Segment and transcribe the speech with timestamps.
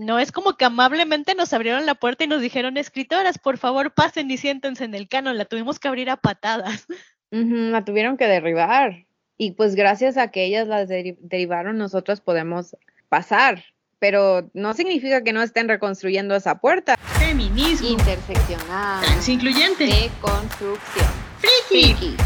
[0.00, 3.92] no es como que amablemente nos abrieron la puerta y nos dijeron, escritoras, por favor
[3.92, 6.86] pasen y siéntense en el canon, la tuvimos que abrir a patadas.
[7.30, 9.04] la tuvieron que derribar.
[9.36, 12.76] Y pues gracias a que ellas las derivaron, nosotros podemos
[13.08, 13.64] pasar.
[13.98, 16.96] Pero no significa que no estén reconstruyendo esa puerta.
[17.18, 17.88] Feminismo.
[17.88, 19.04] Interseccional.
[19.04, 19.84] Transincluyente.
[19.84, 21.06] Deconstrucción.
[21.38, 21.94] Friki.
[21.94, 22.16] Friki.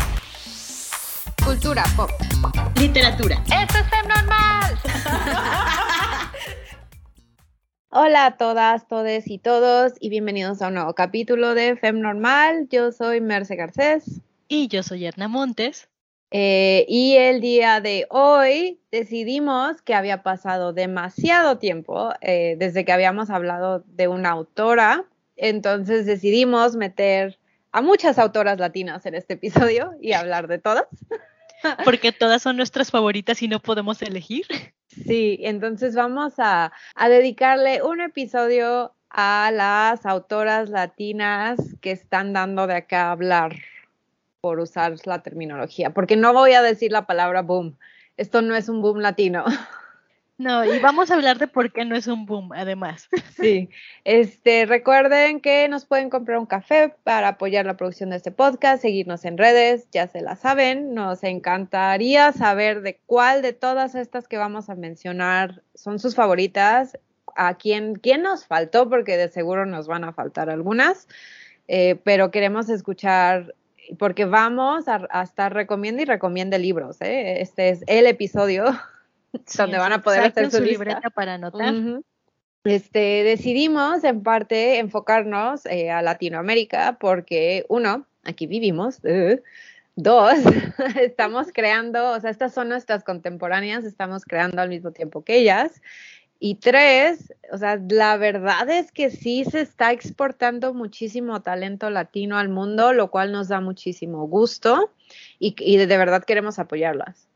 [1.44, 2.10] Cultura pop.
[2.76, 3.42] Literatura.
[3.46, 4.78] ¡Esto es Fem Normal!
[7.96, 12.66] Hola a todas, todes y todos y bienvenidos a un nuevo capítulo de Fem Normal.
[12.68, 14.20] Yo soy Merce Garcés.
[14.48, 15.88] Y yo soy Erna Montes.
[16.32, 22.90] Eh, y el día de hoy decidimos que había pasado demasiado tiempo eh, desde que
[22.90, 25.04] habíamos hablado de una autora,
[25.36, 27.38] entonces decidimos meter
[27.70, 30.88] a muchas autoras latinas en este episodio y hablar de todas.
[31.84, 34.46] Porque todas son nuestras favoritas y no podemos elegir.
[35.06, 36.72] Sí, entonces vamos a,
[37.08, 43.56] dedicarle un episodio a las autoras latinas que están dando de acá a hablar
[44.40, 47.76] por usar la terminología, porque no voy a decir la palabra boom.
[48.16, 49.44] Esto no es un boom latino.
[50.36, 53.08] No, y vamos a hablar de por qué no es un boom, además.
[53.36, 53.68] Sí,
[54.04, 58.82] este, recuerden que nos pueden comprar un café para apoyar la producción de este podcast,
[58.82, 60.92] seguirnos en redes, ya se la saben.
[60.92, 66.98] Nos encantaría saber de cuál de todas estas que vamos a mencionar son sus favoritas,
[67.36, 71.06] a quién, quién nos faltó, porque de seguro nos van a faltar algunas,
[71.68, 73.54] eh, pero queremos escuchar
[73.98, 77.00] porque vamos a, estar recomiendo y recomiende libros.
[77.00, 77.40] ¿eh?
[77.40, 78.64] Este es el episodio
[79.56, 81.74] donde van a poder hacer su, libreta para anotar.
[82.64, 89.38] Este, decidimos en parte enfocarnos eh, a Latinoamérica porque uno, aquí vivimos, uh,
[89.96, 90.32] dos,
[91.00, 95.82] estamos creando, o sea, estas son nuestras contemporáneas, estamos creando al mismo tiempo que ellas.
[96.40, 102.38] Y tres, o sea, la verdad es que sí se está exportando muchísimo talento latino
[102.38, 104.90] al mundo, lo cual nos da muchísimo gusto
[105.38, 107.28] y, y de verdad queremos apoyarlas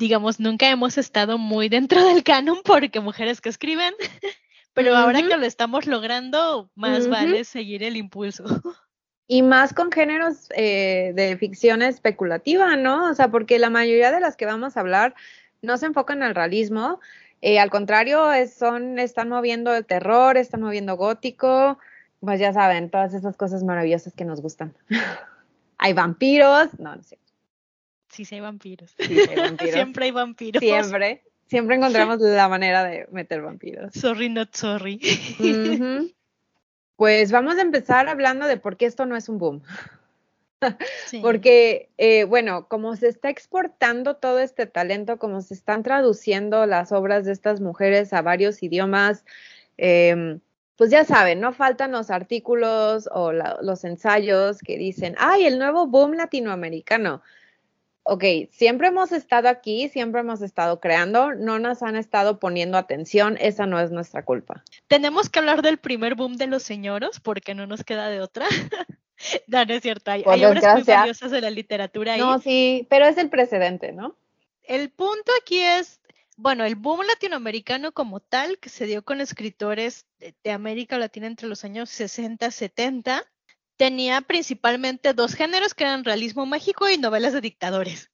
[0.00, 3.94] digamos, nunca hemos estado muy dentro del canon porque mujeres que escriben,
[4.72, 8.44] pero ahora que lo estamos logrando, más vale seguir el impulso.
[9.32, 13.08] Y más con géneros eh, de ficción especulativa, ¿no?
[13.08, 15.14] O sea, porque la mayoría de las que vamos a hablar
[15.62, 16.98] no se enfocan en el realismo,
[17.40, 21.78] eh, al contrario, son, están moviendo el terror, están moviendo gótico,
[22.18, 24.74] pues ya saben, todas esas cosas maravillosas que nos gustan.
[25.78, 27.16] hay vampiros, no, no sé.
[28.10, 28.94] Sí, sí hay vampiros.
[28.98, 29.74] Sí, hay vampiros.
[29.74, 30.60] Siempre hay vampiros.
[30.60, 31.22] Siempre.
[31.46, 33.92] Siempre encontramos la manera de meter vampiros.
[33.94, 35.00] Sorry, not sorry.
[36.96, 39.62] Pues vamos a empezar hablando de por qué esto no es un boom.
[41.22, 46.92] Porque, eh, bueno, como se está exportando todo este talento, como se están traduciendo las
[46.92, 49.24] obras de estas mujeres a varios idiomas,
[49.78, 50.40] em,
[50.76, 55.86] pues ya saben, no faltan los artículos o los ensayos que dicen, ay, el nuevo
[55.86, 57.22] boom latinoamericano
[58.10, 63.38] ok, siempre hemos estado aquí, siempre hemos estado creando, no nos han estado poniendo atención,
[63.40, 64.64] esa no es nuestra culpa.
[64.88, 68.46] Tenemos que hablar del primer boom de los señoros, porque no nos queda de otra.
[69.46, 72.20] no, no es cierto, hay, obras muy valiosas de la literatura ahí.
[72.20, 74.16] No, sí, pero es el precedente, ¿no?
[74.64, 76.00] El punto aquí es,
[76.36, 81.28] bueno, el boom latinoamericano como tal, que se dio con escritores de, de América Latina
[81.28, 83.24] entre los años 60, 70,
[83.80, 88.10] tenía principalmente dos géneros que eran realismo mágico y novelas de dictadores,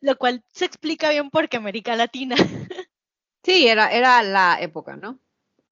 [0.00, 2.34] lo cual se explica bien porque América Latina.
[3.44, 5.18] Sí, era, era la época, ¿no?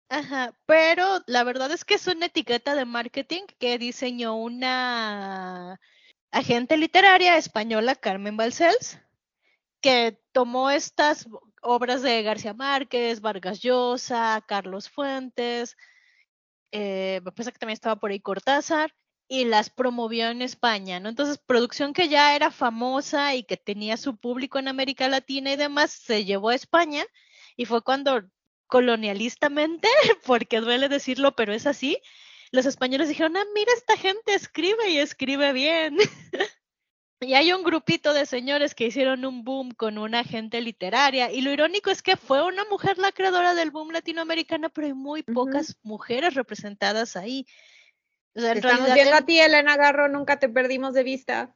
[0.10, 5.80] Ajá, pero la verdad es que es una etiqueta de marketing que diseñó una
[6.32, 9.00] agente literaria española, Carmen Balcells,
[9.82, 11.28] que tomó estas
[11.62, 15.78] obras de García Márquez, Vargas Llosa, Carlos Fuentes,
[16.72, 18.96] eh, me parece que también estaba por ahí Cortázar,
[19.32, 21.08] y las promovió en España, ¿no?
[21.08, 25.56] Entonces, producción que ya era famosa y que tenía su público en América Latina y
[25.56, 27.06] demás, se llevó a España
[27.56, 28.24] y fue cuando
[28.66, 29.88] colonialistamente,
[30.26, 32.00] porque duele decirlo, pero es así,
[32.52, 35.98] los españoles dijeron, ah, mira, esta gente escribe y escribe bien.
[37.22, 41.32] y hay un grupito de señores que hicieron un boom con una gente literaria.
[41.32, 44.94] Y lo irónico es que fue una mujer la creadora del boom latinoamericano, pero hay
[44.94, 47.46] muy pocas mujeres representadas ahí.
[48.34, 51.54] Estamos viendo a ti, Elena Garro, nunca te perdimos de vista.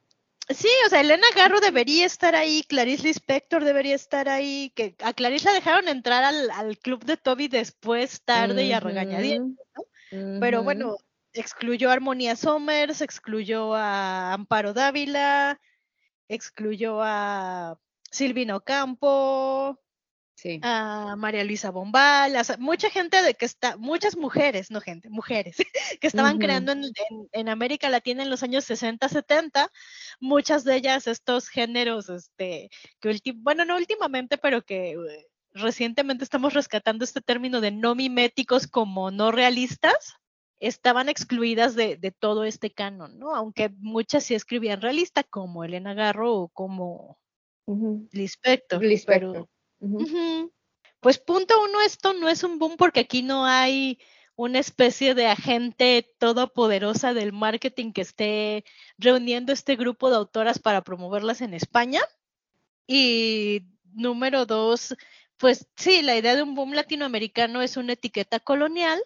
[0.48, 5.14] Sí, o sea, Elena Garro debería estar ahí, Clarice Lispector debería estar ahí, que a
[5.14, 10.40] Clarice la dejaron entrar al, club de Toby después, tarde y a regañadientes, ¿no?
[10.40, 10.98] Pero bueno,
[11.32, 15.60] excluyó a Armonía Somers, excluyó a Amparo Dávila,
[16.28, 17.78] excluyó a
[18.10, 19.80] Silvino Campo,
[20.36, 20.58] Sí.
[20.62, 25.08] a María Luisa Bombal, o sea, mucha gente de que está, muchas mujeres, no gente,
[25.08, 25.56] mujeres,
[26.00, 29.70] que estaban creando en, en- en América Latina en los años 60, 70,
[30.20, 32.68] muchas de ellas estos géneros, este,
[33.00, 38.66] que bueno, no últimamente, pero que eh, recientemente estamos rescatando este término de no miméticos
[38.66, 40.14] como no realistas,
[40.58, 43.34] estaban excluidas de, de todo este canon, ¿no?
[43.36, 47.18] Aunque muchas sí escribían realista, como Elena Garro o como
[47.66, 48.08] Ujú.
[48.12, 49.32] Lispector, Lispector.
[49.32, 49.48] pero
[51.00, 53.98] Pues punto uno, esto no es un boom porque aquí no hay
[54.36, 58.64] una especie de agente todopoderosa del marketing que esté
[58.98, 62.00] reuniendo este grupo de autoras para promoverlas en España.
[62.86, 64.96] Y número dos,
[65.36, 69.02] pues sí, la idea de un boom latinoamericano es una etiqueta colonial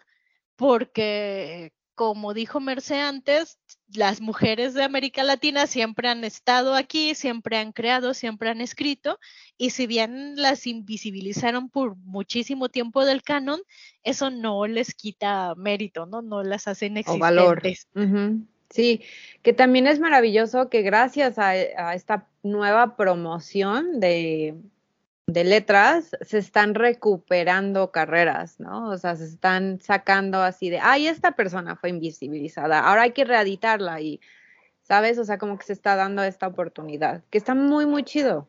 [0.56, 3.58] porque, como dijo Merce antes,
[3.92, 9.18] las mujeres de América Latina siempre han estado aquí, siempre han creado, siempre han escrito,
[9.56, 13.60] y si bien las invisibilizaron por muchísimo tiempo del canon,
[14.04, 16.22] eso no les quita mérito, ¿no?
[16.22, 17.66] No las hacen o valor.
[17.66, 18.46] existentes.
[18.70, 19.02] Sí,
[19.42, 24.54] que también es maravilloso que gracias a, a esta nueva promoción de,
[25.28, 28.88] de letras se están recuperando carreras, ¿no?
[28.88, 33.26] O sea, se están sacando así de, ay, esta persona fue invisibilizada, ahora hay que
[33.26, 34.20] reeditarla y,
[34.80, 35.18] ¿sabes?
[35.18, 38.48] O sea, como que se está dando esta oportunidad, que está muy, muy chido.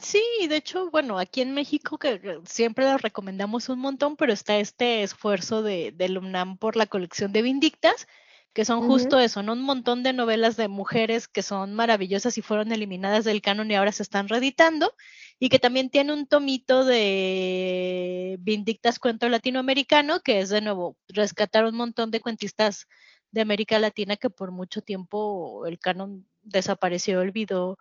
[0.00, 4.32] Sí, de hecho, bueno, aquí en México que que siempre lo recomendamos un montón, pero
[4.32, 8.08] está este esfuerzo de, del UNAM por la colección de Vindictas,
[8.54, 9.52] que son justo eso, ¿no?
[9.52, 13.74] Un montón de novelas de mujeres que son maravillosas y fueron eliminadas del canon y
[13.74, 14.94] ahora se están reeditando,
[15.40, 21.64] y que también tiene un tomito de Vindictas Cuento Latinoamericano, que es de nuevo rescatar
[21.64, 22.86] un montón de cuentistas
[23.32, 27.76] de América Latina que por mucho tiempo el canon desapareció, olvidó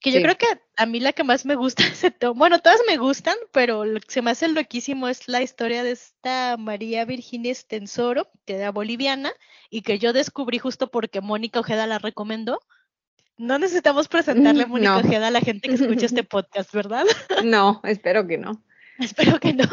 [0.00, 0.46] que yo creo que
[0.76, 4.00] a mí la que más me gusta ese tomo, bueno, todas me gustan, pero lo
[4.00, 8.70] que se me hace loquísimo es la historia de esta María Virginia Estensoro, que era
[8.70, 9.32] boliviana,
[9.70, 12.60] y que yo descubrí justo porque Mónica Ojeda la recomendó.
[13.36, 14.98] No necesitamos presentarle a Mm, Mónica no.
[15.00, 17.04] Ojeda a la gente que escucha este podcast, ¿verdad?
[17.44, 18.62] No, espero que no.
[18.98, 19.64] Espero que no.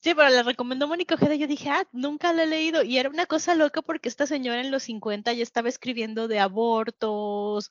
[0.00, 2.82] Sí, pero la recomendó Mónica Ojeda y yo dije, ah, nunca la he leído.
[2.82, 6.40] Y era una cosa loca porque esta señora en los 50 ya estaba escribiendo de
[6.40, 7.70] abortos,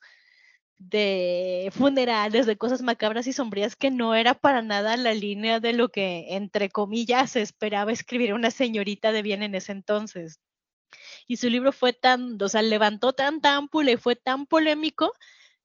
[0.88, 5.72] de funerales, de cosas macabras y sombrías que no era para nada la línea de
[5.72, 10.40] lo que, entre comillas, se esperaba escribir una señorita de bien en ese entonces.
[11.26, 15.12] Y su libro fue tan, o sea, levantó tanta ámpula y fue tan polémico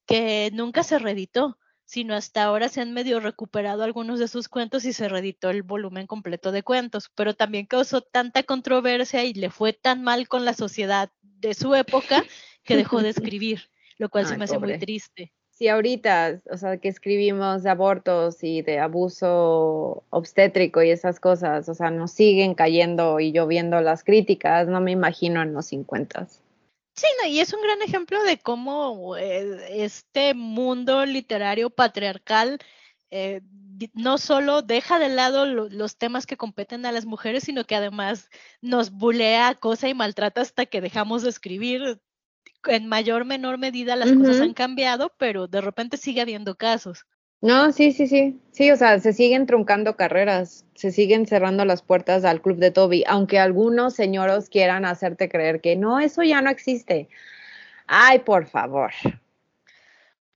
[0.05, 4.85] que nunca se reeditó, sino hasta ahora se han medio recuperado algunos de sus cuentos
[4.85, 9.49] y se reeditó el volumen completo de cuentos, pero también causó tanta controversia y le
[9.49, 12.23] fue tan mal con la sociedad de su época
[12.63, 15.33] que dejó de escribir, lo cual se Ay, me hace muy triste.
[15.51, 21.67] Si ahorita, o sea, que escribimos de abortos y de abuso obstétrico y esas cosas,
[21.67, 26.27] o sea, nos siguen cayendo y lloviendo las críticas, no me imagino en los 50.
[26.95, 32.59] Sí, no, y es un gran ejemplo de cómo eh, este mundo literario patriarcal
[33.11, 33.41] eh,
[33.93, 37.75] no solo deja de lado lo- los temas que competen a las mujeres, sino que
[37.75, 38.29] además
[38.61, 42.01] nos bulea, acosa y maltrata hasta que dejamos de escribir.
[42.67, 47.05] En mayor o menor medida las cosas han cambiado, pero de repente sigue habiendo casos.
[47.41, 48.41] No, sí, sí, sí.
[48.51, 52.71] Sí, o sea, se siguen truncando carreras, se siguen cerrando las puertas al club de
[52.71, 57.09] Toby, aunque algunos señoros quieran hacerte creer que no, eso ya no existe.
[57.85, 58.91] Ay, por favor.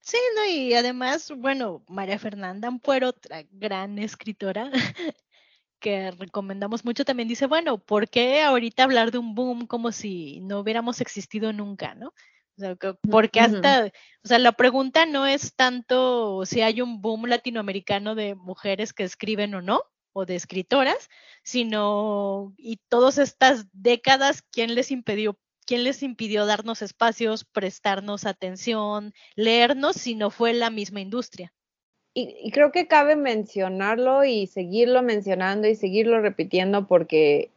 [0.01, 4.71] Sí, no, y además, bueno, María Fernanda Ampuero, otra gran escritora
[5.81, 10.39] que recomendamos mucho, también dice, bueno, ¿por qué ahorita hablar de un boom como si
[10.41, 12.09] no hubiéramos existido nunca, no?
[12.09, 13.55] O sea, que- porque Ujú.
[13.55, 13.85] hasta,
[14.23, 19.03] o sea, la pregunta no es tanto si hay un boom latinoamericano de mujeres que
[19.03, 19.81] escriben o no,
[20.13, 21.09] o de escritoras,
[21.43, 29.13] sino, y todas estas décadas, ¿quién les impidió, quién les impidió darnos espacios, prestarnos atención,
[29.35, 31.53] leernos, si no fue la misma industria?
[32.13, 37.49] Y, y creo que cabe mencionarlo y seguirlo mencionando y seguirlo repitiendo porque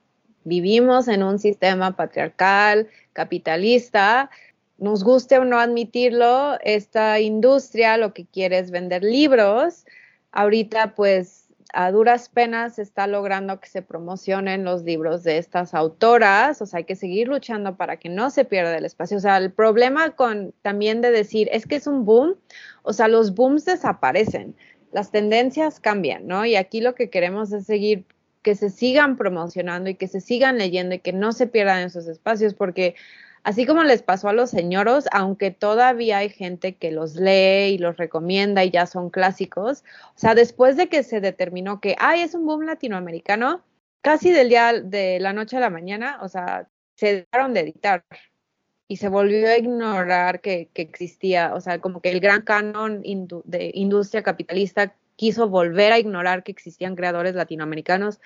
[0.45, 4.31] vivimos en un sistema patriarcal, capitalista,
[4.79, 9.87] nos guste o no admitirlo, esta industria lo que quiere es vender libros.
[10.33, 11.44] Ahorita pues
[11.75, 16.67] a duras penas se está logrando que se promocionen los libros de estas autoras, o
[16.67, 19.17] sea, hay que seguir luchando para que no se pierda el espacio.
[19.17, 22.37] O sea, el problema con también de decir es que es un boom,
[22.83, 24.55] o sea, los booms desaparecen,
[24.93, 26.47] las tendencias cambian, ¿no?
[26.47, 28.05] Y aquí lo que queremos es seguir
[28.43, 32.07] que se sigan promocionando y que se sigan leyendo y que no se pierdan esos
[32.07, 32.95] espacios, porque
[33.45, 37.79] así como les pasó a los señoros, aunque todavía hay gente que los lee y
[37.79, 39.85] los recomienda y ya son clásicos,
[40.17, 43.63] o sea, después de que se determinó que, ay, es un boom latinoamericano,
[44.03, 48.05] casi del día de la noche a la mañana, o sea, se dejaron de editar
[48.89, 53.71] y se volvió a ignorar que, existía, o sea, como que el gran canon de
[53.75, 58.21] industria capitalista quiso volver a ignorar que existían creadores latinoamericanos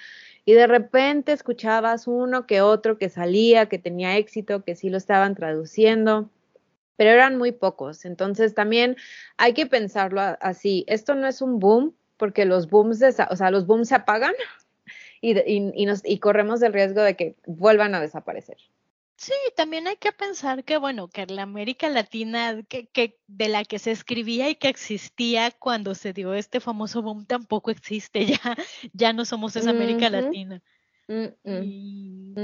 [0.48, 4.96] y de repente escuchabas uno que otro que salía, que tenía éxito, que sí lo
[4.96, 6.30] estaban traduciendo,
[6.96, 8.06] pero eran muy pocos.
[8.06, 8.96] Entonces también
[9.36, 10.86] hay que pensarlo así.
[10.88, 14.32] Esto no es un boom porque los booms, o sea, los booms se apagan
[15.20, 18.56] y, y nos, y corremos el riesgo de que vuelvan a desaparecer.
[19.18, 23.64] Sí, también hay que pensar que, bueno, que la América Latina, que, que de la
[23.64, 28.56] que se escribía y que existía cuando se dio este famoso boom, tampoco existe ya.
[28.92, 30.08] Ya no somos esa América.
[30.08, 30.62] Latina.
[31.44, 32.34] Y.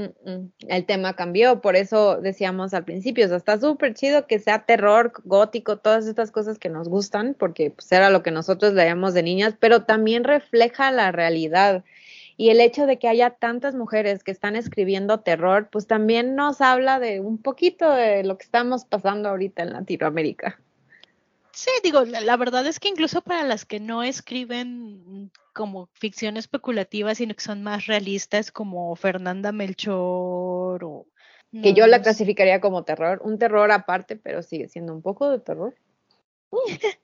[0.67, 4.65] El tema cambió, por eso decíamos al principio, o sea, está súper chido que sea
[4.65, 9.13] terror, gótico, todas estas cosas que nos gustan, porque pues, era lo que nosotros leíamos
[9.13, 11.85] de niñas, pero también refleja la realidad.
[12.37, 16.59] Y el hecho de que haya tantas mujeres que están escribiendo terror, pues también nos
[16.59, 20.59] habla de un poquito de lo que estamos pasando ahorita en Latinoamérica.
[21.51, 26.35] Sí, digo, la, la verdad es que incluso para las que no escriben como ficción
[26.35, 31.07] especulativa, sino que son más realistas, como Fernanda Melchor o...
[31.63, 35.39] Que yo la clasificaría como terror, un terror aparte, pero sigue siendo un poco de
[35.39, 35.73] terror.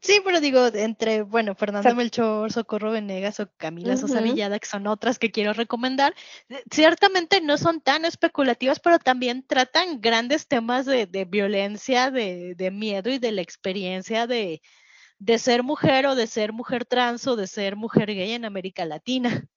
[0.00, 4.20] Sí, pero digo, entre, bueno, Fernanda sea- Melchor, Socorro Venegas o Camila Sosa.
[4.20, 6.14] Villada, que son otras que quiero recomendar,
[6.48, 12.54] eh, ciertamente no son tan especulativas, pero también tratan grandes temas de, de violencia, de,
[12.54, 14.62] de miedo y de la experiencia de,
[15.18, 18.84] de ser mujer o de ser mujer trans o de ser mujer gay en América
[18.84, 19.48] Latina.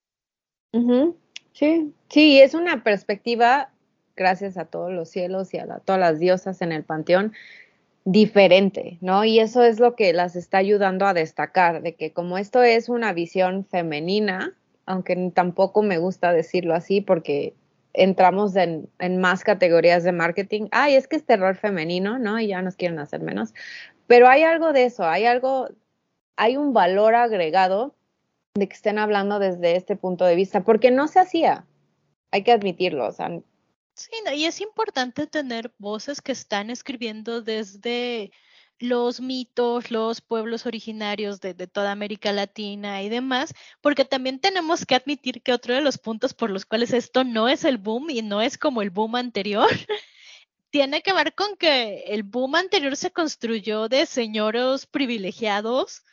[1.54, 3.72] Sí, sí, es una perspectiva,
[4.16, 7.34] gracias a todos los cielos y a la- todas las diosas en el panteón,
[8.12, 9.24] diferente, ¿no?
[9.24, 12.90] Y eso es lo que las está ayudando a destacar, de que como esto es
[12.90, 17.54] una visión femenina, aunque tampoco me gusta decirlo así porque
[17.94, 22.40] entramos en, en más categorías de marketing, ay, es que es terror femenino, ¿no?
[22.40, 23.54] Y ya nos quieren hacer menos,
[24.08, 25.68] pero hay algo de eso, hay algo,
[26.36, 27.94] hay un valor agregado
[28.56, 31.68] de que estén hablando desde este punto de vista, porque no se hacía,
[32.32, 33.40] hay que admitirlo, o sea,
[34.00, 38.32] Sí, no, y es importante tener voces que están escribiendo desde
[38.80, 44.86] los mitos, los pueblos originarios de, de toda América Latina y demás, porque también tenemos
[44.86, 48.10] que admitir que otro de los puntos por los cuales esto no es el boom
[48.10, 49.68] y no es como el boom anterior,
[50.70, 56.04] tiene que ver con que el boom anterior se construyó de señoros privilegiados,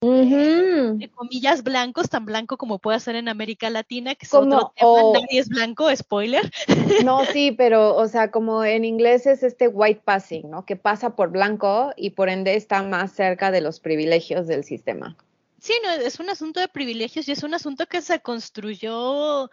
[0.00, 4.56] ujú, de comillas blancos, tan blanco como puede ser en América Latina, que es Como,
[4.56, 6.50] otro tema, o- nadie es blanco, spoiler.
[7.04, 10.64] no, sí, pero, o sea, como en inglés es este white passing, ¿no?
[10.64, 15.16] Que pasa por blanco y por ende está más cerca de los privilegios del sistema.
[15.60, 19.50] Sí, no, es un asunto de privilegios y es un asunto que se construyó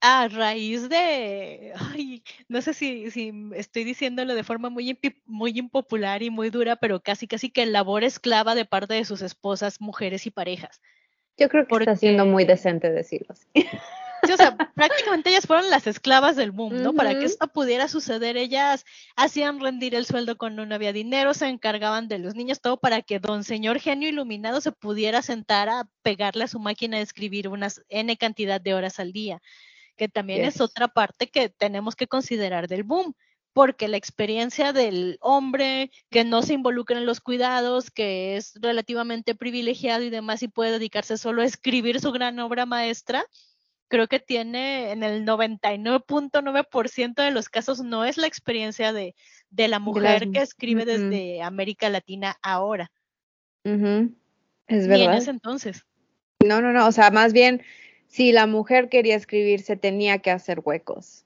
[0.00, 5.58] a raíz de, ay, no sé si, si estoy diciéndolo de forma muy, impi- muy
[5.58, 9.80] impopular y muy dura, pero casi casi que labor esclava de parte de sus esposas,
[9.80, 10.80] mujeres y parejas.
[11.36, 13.46] Yo creo que está siendo muy decente decirlo así.
[14.24, 16.92] Sí, o sea, prácticamente ellas fueron las esclavas del boom, ¿no?
[16.92, 21.46] Para que esto pudiera suceder, ellas hacían rendir el sueldo cuando no había dinero, se
[21.46, 25.88] encargaban de los niños, todo para que don señor genio iluminado se pudiera sentar a
[26.02, 29.40] pegarle a su máquina de escribir unas N cantidad de horas al día,
[29.98, 30.54] que también Yes.
[30.54, 33.14] es otra parte que tenemos que considerar del boom.
[33.54, 39.34] Porque la experiencia del hombre que no se involucra en los cuidados, que es relativamente
[39.34, 43.24] privilegiado y demás, y puede dedicarse solo a escribir su gran obra maestra,
[43.88, 49.16] creo que tiene en el 99.9% de los casos no es la experiencia de,
[49.50, 52.92] de la mujer que escribe desde América Latina ahora,
[53.64, 53.80] Es ni
[54.68, 55.16] en verdad.
[55.16, 55.84] ese entonces.
[56.44, 57.62] No, no, no, o sea, más bien,
[58.08, 61.24] si la mujer quería escribir, se tenía que hacer huecos.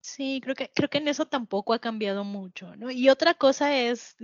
[0.00, 2.90] Sí, creo que, creo que en eso tampoco ha cambiado mucho, ¿no?
[2.90, 4.16] Y otra cosa es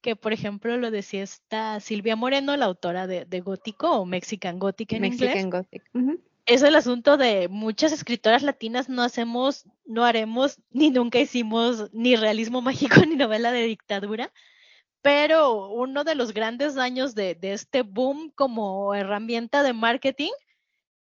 [0.00, 4.58] que, por ejemplo, lo decía esta Silvia Moreno, la autora de, de Gótico o Mexican
[4.58, 5.82] Gothic en inglés, Mexican Gothic.
[5.92, 6.20] Ujú.
[6.46, 12.16] es el asunto de muchas escritoras latinas no hacemos, no haremos, ni nunca hicimos ni
[12.16, 14.32] realismo mágico ni novela de dictadura,
[15.02, 20.32] pero uno de los grandes daños de, de este boom como herramienta de marketing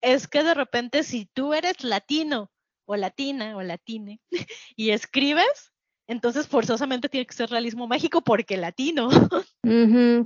[0.01, 2.51] es que de repente si tú eres latino
[2.85, 4.21] o latina o latine
[4.77, 5.73] y escribes,
[6.09, 9.09] entonces forzosamente tiene que ser realismo mágico porque latino.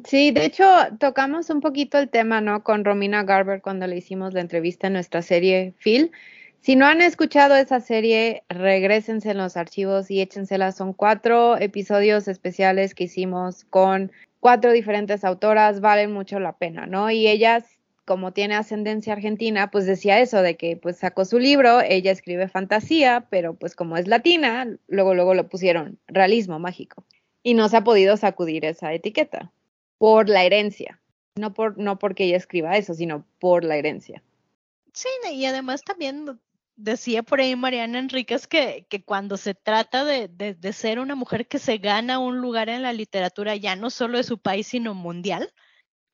[0.04, 0.66] Sí, de hecho,
[0.98, 2.62] tocamos un poquito el tema, ¿no?
[2.62, 6.12] Con Romina Garber cuando le hicimos la entrevista en nuestra serie Phil,
[6.60, 10.72] Si no han escuchado esa serie, regresense en los archivos y échensela.
[10.72, 17.10] Son cuatro episodios especiales que hicimos con cuatro diferentes autoras, valen mucho la pena, ¿no?
[17.10, 17.64] Y ellas,
[18.10, 22.48] como tiene ascendencia argentina, pues decía eso, de que pues sacó su libro, ella escribe
[22.48, 27.04] fantasía, pero pues como es latina, luego luego lo pusieron realismo mágico.
[27.44, 29.52] Y no se ha podido sacudir esa etiqueta
[29.96, 31.00] por la herencia,
[31.36, 34.24] no, por, no porque ella escriba eso, sino por la herencia.
[34.92, 36.40] Sí, y además también
[36.74, 41.14] decía por ahí Mariana Enríquez que, que cuando se trata de, de, de, ser una
[41.14, 44.66] mujer que se gana un lugar en la literatura, ya no solo de su país,
[44.66, 45.52] sino mundial,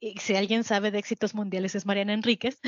[0.00, 2.58] y si alguien sabe de éxitos mundiales es Mariana Enríquez.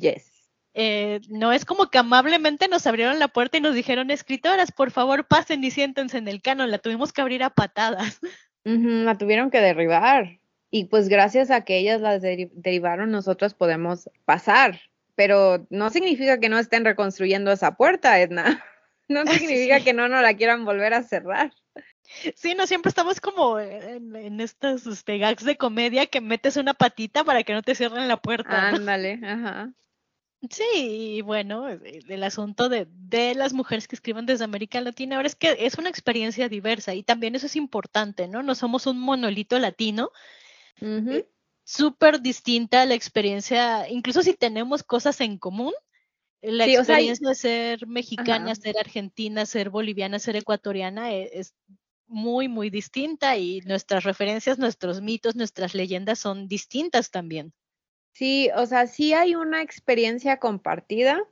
[0.00, 0.30] Yes.
[0.72, 4.92] Eh, no es como que amablemente nos abrieron la puerta y nos dijeron, escritoras, por
[4.92, 8.20] favor pasen y siéntense en el canon, la tuvimos que abrir a patadas.
[8.64, 10.38] Uh -huh, la tuvieron que derribar.
[10.70, 14.80] Y pues gracias a que ellas las deri derivaron, nosotros podemos pasar
[15.20, 18.64] pero no significa que no estén reconstruyendo esa puerta, Edna.
[19.10, 19.84] No significa sí.
[19.84, 21.52] que no nos la quieran volver a cerrar.
[22.34, 26.74] Sí, no siempre estamos como en, en estos este, gags de comedia que metes una
[26.74, 28.70] patita para que no te cierren la puerta.
[28.70, 29.28] Ándale, ¿no?
[29.28, 29.72] ajá.
[30.48, 35.28] Sí, y bueno, el asunto de, de las mujeres que escriben desde América Latina, ahora
[35.28, 38.42] es que es una experiencia diversa y también eso es importante, ¿no?
[38.42, 40.10] No somos un monolito latino.
[40.80, 41.26] Uh -huh
[41.70, 45.72] súper distinta la experiencia, incluso si tenemos cosas en común,
[46.42, 48.54] la sí, experiencia o sea, de ser mexicana, ajá.
[48.56, 51.54] ser argentina, ser boliviana, ser ecuatoriana es, es,
[52.10, 57.52] muy, muy distinta y nuestras referencias, nuestros mitos, nuestras leyendas son distintas también.
[58.12, 61.22] Sí, o sea, sí hay una experiencia compartida,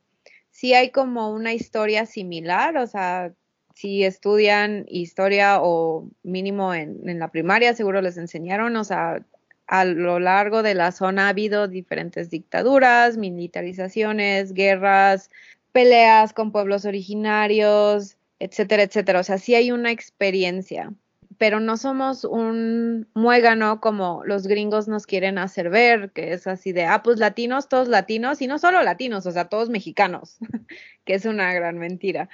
[0.50, 3.34] sí hay como una historia similar, o sea,
[3.74, 9.24] si estudian historia o mínimo en, en la primaria, seguro les enseñaron, o sea,
[9.66, 15.30] a lo largo de la zona ha habido diferentes dictaduras, militarizaciones, guerras,
[15.72, 19.20] peleas con pueblos originarios, etcétera, etcétera.
[19.20, 20.92] O sea, sí hay una experiencia,
[21.38, 26.72] pero no somos un muégano como los gringos nos quieren hacer ver, que es así
[26.72, 30.38] de, ah, pues latinos, todos latinos, y no solo latinos, o sea, todos mexicanos,
[31.04, 32.28] que es una gran mentira.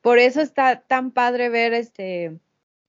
[0.00, 2.38] Por eso está tan padre ver este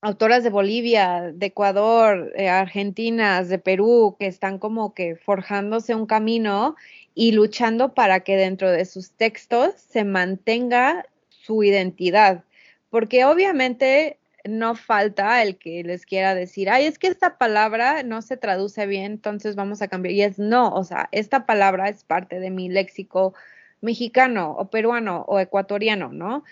[0.00, 6.06] autoras de Bolivia, de Ecuador, eh, argentinas, de Perú, que están como que forjándose un
[6.06, 6.76] camino
[7.14, 11.04] y luchando para que dentro de sus textos se mantenga
[11.48, 12.44] su identidad.
[12.90, 18.22] Porque obviamente no falta el que les quiera decir, ay, es que esta palabra no
[18.22, 20.12] se traduce bien, entonces vamos a cambiar.
[20.14, 23.34] Y es no, o sea, esta palabra es parte de mi léxico
[23.80, 26.44] mexicano o peruano o ecuatoriano, ¿no?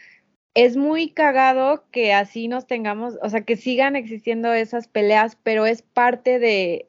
[0.56, 5.66] es muy cagado que así nos tengamos, o sea, que sigan existiendo esas peleas, pero
[5.66, 6.88] es parte de,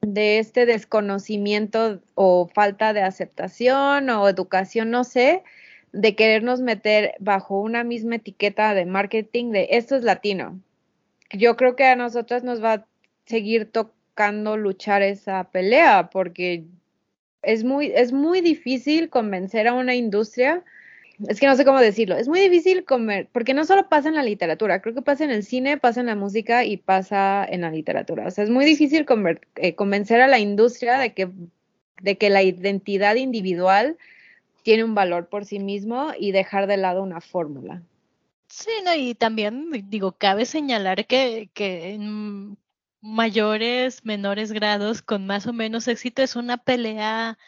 [0.00, 5.44] de este desconocimiento o falta de aceptación o educación, no sé,
[5.92, 10.60] de querernos meter bajo una misma etiqueta de marketing de esto es latino.
[11.30, 12.86] Yo creo que a nosotras nos va a
[13.26, 16.64] seguir tocando luchar esa pelea porque
[17.42, 20.64] es muy, es muy difícil convencer a una industria
[21.28, 24.16] es que no sé cómo decirlo, es muy difícil comer, porque no solo pasa en
[24.16, 27.60] la literatura, creo que pasa en el cine, pasa en la música y pasa en
[27.60, 28.26] la literatura.
[28.26, 29.06] O sea, es muy difícil
[29.56, 31.28] eh, convencer a la industria de que,
[32.00, 33.96] de que la identidad individual
[34.62, 37.82] tiene un valor por sí mismo y dejar de lado una fórmula.
[38.48, 42.58] Sí, no, y también digo, cabe señalar que, que en
[43.00, 47.38] mayores, menores grados, con más o menos éxito, es una pelea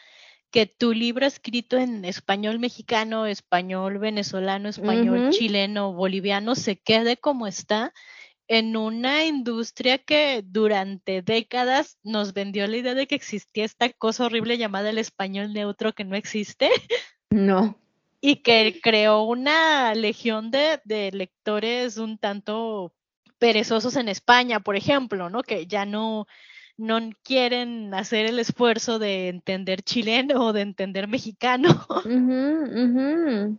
[0.51, 5.29] que tu libro escrito en español mexicano, español venezolano, español uh -huh.
[5.31, 7.93] chileno, boliviano, se quede como está
[8.47, 14.25] en una industria que durante décadas nos vendió la idea de que existía esta cosa
[14.25, 16.69] horrible llamada el español neutro que no existe.
[17.29, 17.77] No.
[18.21, 22.93] Y que creó una legión de, de lectores un tanto
[23.39, 25.43] perezosos en España, por ejemplo, ¿no?
[25.43, 26.27] Que ya no,
[26.77, 31.85] no quieren hacer el esfuerzo de entender chileno o de entender mexicano.
[31.89, 33.57] Uh -huh, uh -huh.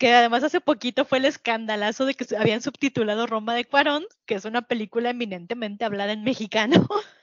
[0.00, 4.34] Que además hace poquito fue el escandalazo de que habían subtitulado Roma de Cuarón, que
[4.34, 6.88] es una película eminentemente hablada en mexicano,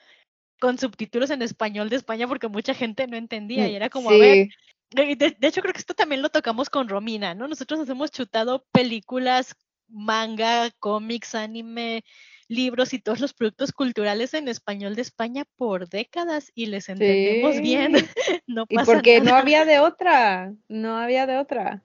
[0.59, 4.15] con subtítulos en español de España porque mucha gente no entendía y era como, sí.
[4.15, 4.47] a ver,
[4.91, 7.47] de, de, hecho creo que esto también lo tocamos con Romina, ¿no?
[7.47, 9.55] Nosotros nos hemos chutado películas,
[9.87, 12.03] manga, cómics, anime,
[12.47, 17.55] libros y todos los productos culturales en español de España por décadas y les entendemos
[17.55, 17.61] sí.
[17.61, 17.93] bien.
[18.47, 19.31] no pasa y porque nada.
[19.31, 21.83] no había de otra, no había de otra.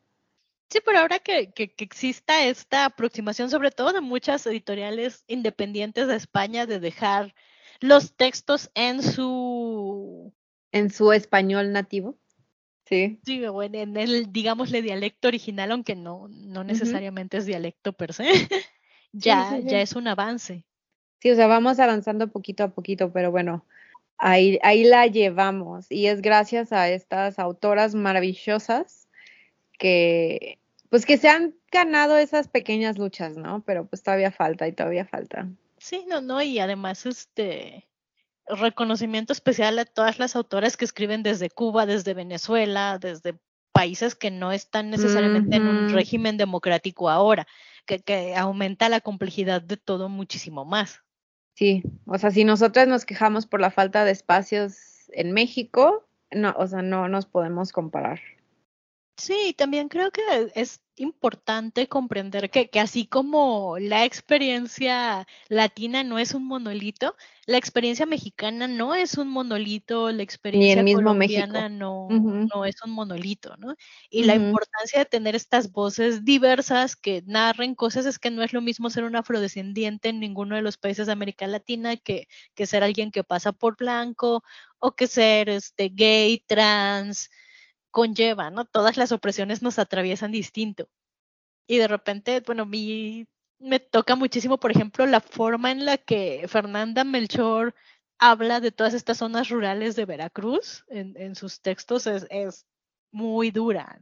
[0.73, 6.09] Sí, pero ahora que, que, que, exista esta aproximación, sobre todo de muchas editoriales independientes
[6.09, 7.35] de España, de dejar
[7.81, 10.33] los textos en su...
[10.71, 12.19] En su español nativo.
[12.87, 13.21] Sí.
[13.23, 18.15] Sí, o en, en el, digámosle, dialecto original, aunque no, no necesariamente es dialecto per
[18.15, 18.25] se,
[19.13, 19.69] ya, sí, sí.
[19.69, 20.65] ya es un avance.
[21.21, 23.67] Sí, o sea, vamos avanzando poquito a poquito, pero bueno,
[24.17, 25.85] ahí, ahí la llevamos.
[25.91, 29.07] Y es gracias a estas autoras maravillosas
[29.79, 30.62] que,
[30.93, 33.63] pues que se han ganado esas pequeñas luchas, ¿no?
[33.65, 35.49] Pero pues todavía falta y todavía falta.
[35.79, 37.89] Sí, no, no, y además este
[38.47, 43.39] reconocimiento especial a todas las autoras que escriben desde Cuba, desde Venezuela, desde
[43.73, 47.47] países que no están necesariamente en un régimen democrático ahora,
[47.87, 51.01] que, que aumenta la complejidad de todo muchísimo más.
[51.55, 56.55] Sí, o sea, si nosotras nos quejamos por la falta de espacios en México, no,
[56.59, 58.21] o sea, no nos podemos comparar.
[59.17, 60.23] Sí, también creo que
[60.55, 67.57] es importante comprender que, que así como la experiencia latina no es un monolito, la
[67.57, 73.57] experiencia mexicana no es un monolito, la experiencia mismo colombiana no, no es un monolito,
[73.59, 73.75] ¿no?
[74.11, 78.53] Y la importancia de tener estas voces diversas que narren cosas es que no es
[78.53, 82.67] lo mismo ser un afrodescendiente en ninguno de los países de América Latina que, que
[82.67, 84.43] ser alguien que pasa por blanco
[84.79, 87.31] o que ser este gay, trans,
[87.93, 88.65] conlleva, ¿no?
[88.65, 90.89] Todas las opresiones nos atraviesan distinto.
[91.69, 97.05] Y de repente, bueno, me toca muchísimo, por ejemplo, la forma en la que Fernanda
[97.05, 97.75] Melchor
[98.19, 102.67] habla de todas estas zonas rurales de Veracruz en, en sus textos es, es
[103.13, 104.01] muy dura.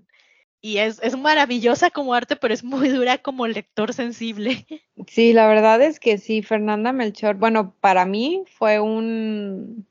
[0.62, 4.66] Y es, es maravillosa como arte, pero es muy dura como lector sensible.
[5.06, 9.86] Sí, la verdad es que sí, Fernanda Melchor, bueno, para mí fue un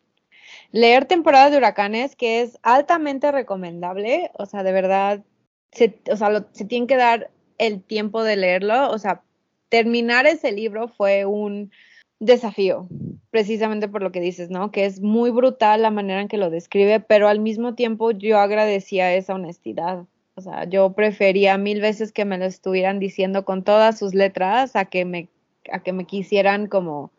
[0.72, 5.24] leer temporada de huracanes que es altamente recomendable, o sea, de verdad,
[5.72, 9.22] se, o sea, lo- se tiene que dar el tiempo de leerlo, o sea,
[9.70, 11.72] terminar ese libro fue un
[12.20, 12.88] desafío,
[13.32, 14.72] precisamente por lo que dices, ¿no?
[14.72, 18.40] Que es muy brutal la manera en que lo describe, pero al mismo tiempo yo
[18.40, 20.06] agradecía esa honestidad.
[20.36, 24.76] O sea, yo prefería mil veces que me lo estuvieran diciendo con todas sus letras
[24.76, 25.28] a que me,
[25.72, 27.12] a que me quisieran como,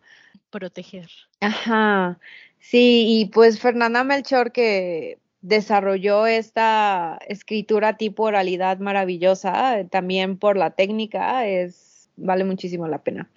[0.51, 1.09] Proteger.
[1.41, 2.19] ajá,
[2.61, 10.57] sí, y pues Fernanda Melchor que desarrolló esta escritura tipo oralidad maravillosa, eh, también por
[10.57, 13.31] la técnica, es, vale muchísimo la pena.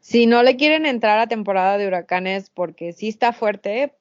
[0.00, 3.94] Si no le quieren entrar a temporada de huracanes porque sí está fuerte,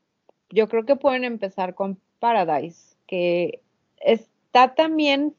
[0.50, 3.62] yo creo que pueden empezar con Paradise, que
[3.98, 5.36] está también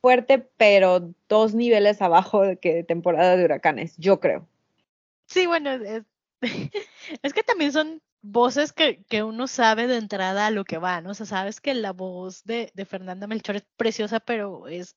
[0.00, 4.46] fuerte, pero dos niveles abajo de que temporada de huracanes, yo creo.
[5.26, 6.04] Sí, bueno, es,
[7.22, 11.00] es que también son voces que, que uno sabe de entrada a lo que va,
[11.00, 11.10] ¿no?
[11.10, 14.96] O sea, sabes que la voz de, de Fernanda Melchor es preciosa, pero es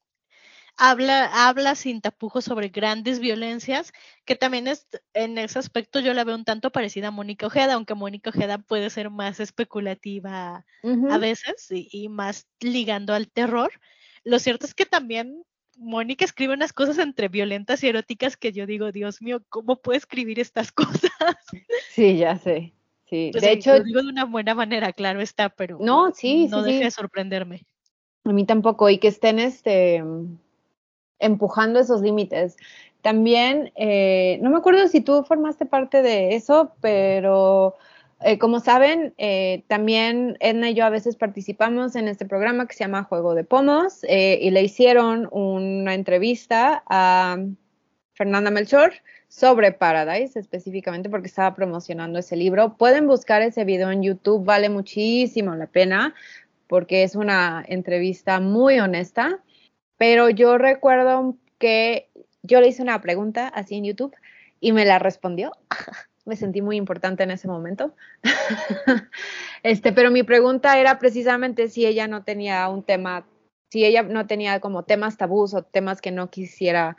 [0.77, 3.93] habla, habla sin tapujos sobre grandes violencias,
[4.25, 7.75] que también es, en ese aspecto yo la veo un tanto parecida a Mónica Ojeda,
[7.75, 10.65] aunque Mónica Ojeda puede ser más especulativa
[11.09, 13.71] a veces y, y más ligando al terror.
[14.23, 15.43] Lo cierto es que también
[15.77, 19.97] Mónica escribe unas cosas entre violentas y eróticas que yo digo, Dios mío, ¿cómo puede
[19.97, 20.71] escribir estas
[21.11, 21.11] cosas?
[21.89, 22.73] Sí, ya sé.
[23.13, 26.11] Sí, Pues de sí, hecho, lo digo de una buena manera, claro está, pero no,
[26.15, 27.63] sí, no sí, deje de sorprenderme.
[28.23, 30.03] A mí tampoco, y que estén este,
[31.19, 32.57] empujando esos límites.
[33.03, 37.75] También, eh, no me acuerdo si tú formaste parte de eso, pero
[38.21, 42.73] eh, como saben, eh, también Edna y yo a veces participamos en este programa que
[42.73, 47.37] se llama Juego de Pomos y le hicieron una entrevista a
[48.13, 48.93] Fernanda Melchor
[49.27, 52.77] sobre Paradise específicamente porque estaba promocionando ese libro.
[52.77, 56.13] Pueden buscar ese video en YouTube, vale muchísimo la pena
[56.67, 59.39] porque es una entrevista muy honesta,
[59.97, 62.09] pero yo recuerdo que
[62.41, 64.15] yo le hice una pregunta así en YouTube
[64.59, 65.51] y me la respondió.
[66.25, 67.95] me sentí muy importante en ese momento.
[69.63, 73.25] este, pero mi pregunta era precisamente si ella no tenía un tema,
[73.69, 76.97] si ella no tenía como temas tabús o temas que no quisiera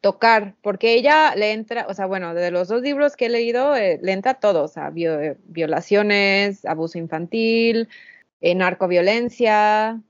[0.00, 3.74] tocar, porque ella le entra, o sea, bueno, de los dos libros que he leído,
[3.76, 7.88] eh, le entra todo, o sea, bio, violaciones, abuso infantil,
[8.40, 10.00] eh, narcoviolencia,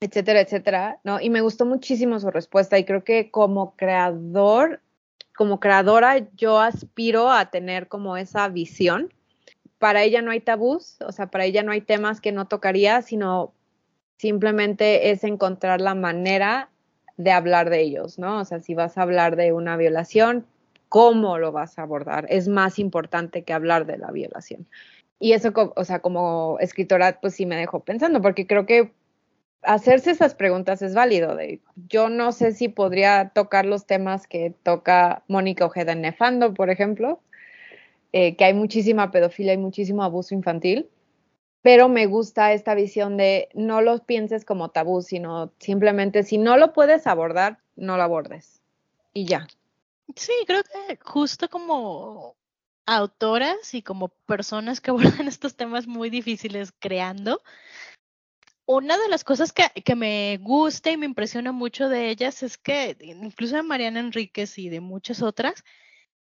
[0.00, 1.20] etcétera, etcétera, ¿no?
[1.20, 4.80] Y me gustó muchísimo su respuesta y creo que como creador,
[5.36, 9.12] como creadora, yo aspiro a tener como esa visión.
[9.78, 13.02] Para ella no hay tabús, o sea, para ella no hay temas que no tocaría,
[13.02, 13.54] sino
[14.18, 16.70] simplemente es encontrar la manera
[17.16, 18.40] de hablar de ellos, ¿no?
[18.40, 20.46] O sea, si vas a hablar de una violación,
[20.88, 22.26] ¿cómo lo vas a abordar?
[22.28, 24.66] Es más importante que hablar de la violación.
[25.18, 28.92] Y eso, o sea, como escritora, pues sí me dejó pensando, porque creo que
[29.62, 31.36] hacerse esas preguntas es válido.
[31.88, 36.70] Yo no sé si podría tocar los temas que toca Mónica Ojeda en Nefando, por
[36.70, 37.20] ejemplo,
[38.12, 40.88] eh, que hay muchísima pedofilia y muchísimo abuso infantil.
[41.64, 46.58] Pero me gusta esta visión de no los pienses como tabú, sino simplemente si no
[46.58, 48.60] lo puedes abordar, no lo abordes.
[49.14, 49.48] Y ya.
[50.14, 52.36] Sí, creo que justo como
[52.84, 57.42] autoras y como personas que abordan estos temas muy difíciles creando,
[58.66, 62.58] una de las cosas que, que, me gusta y me impresiona mucho de ellas es
[62.58, 65.64] que, incluso de Mariana Enríquez y de muchas otras,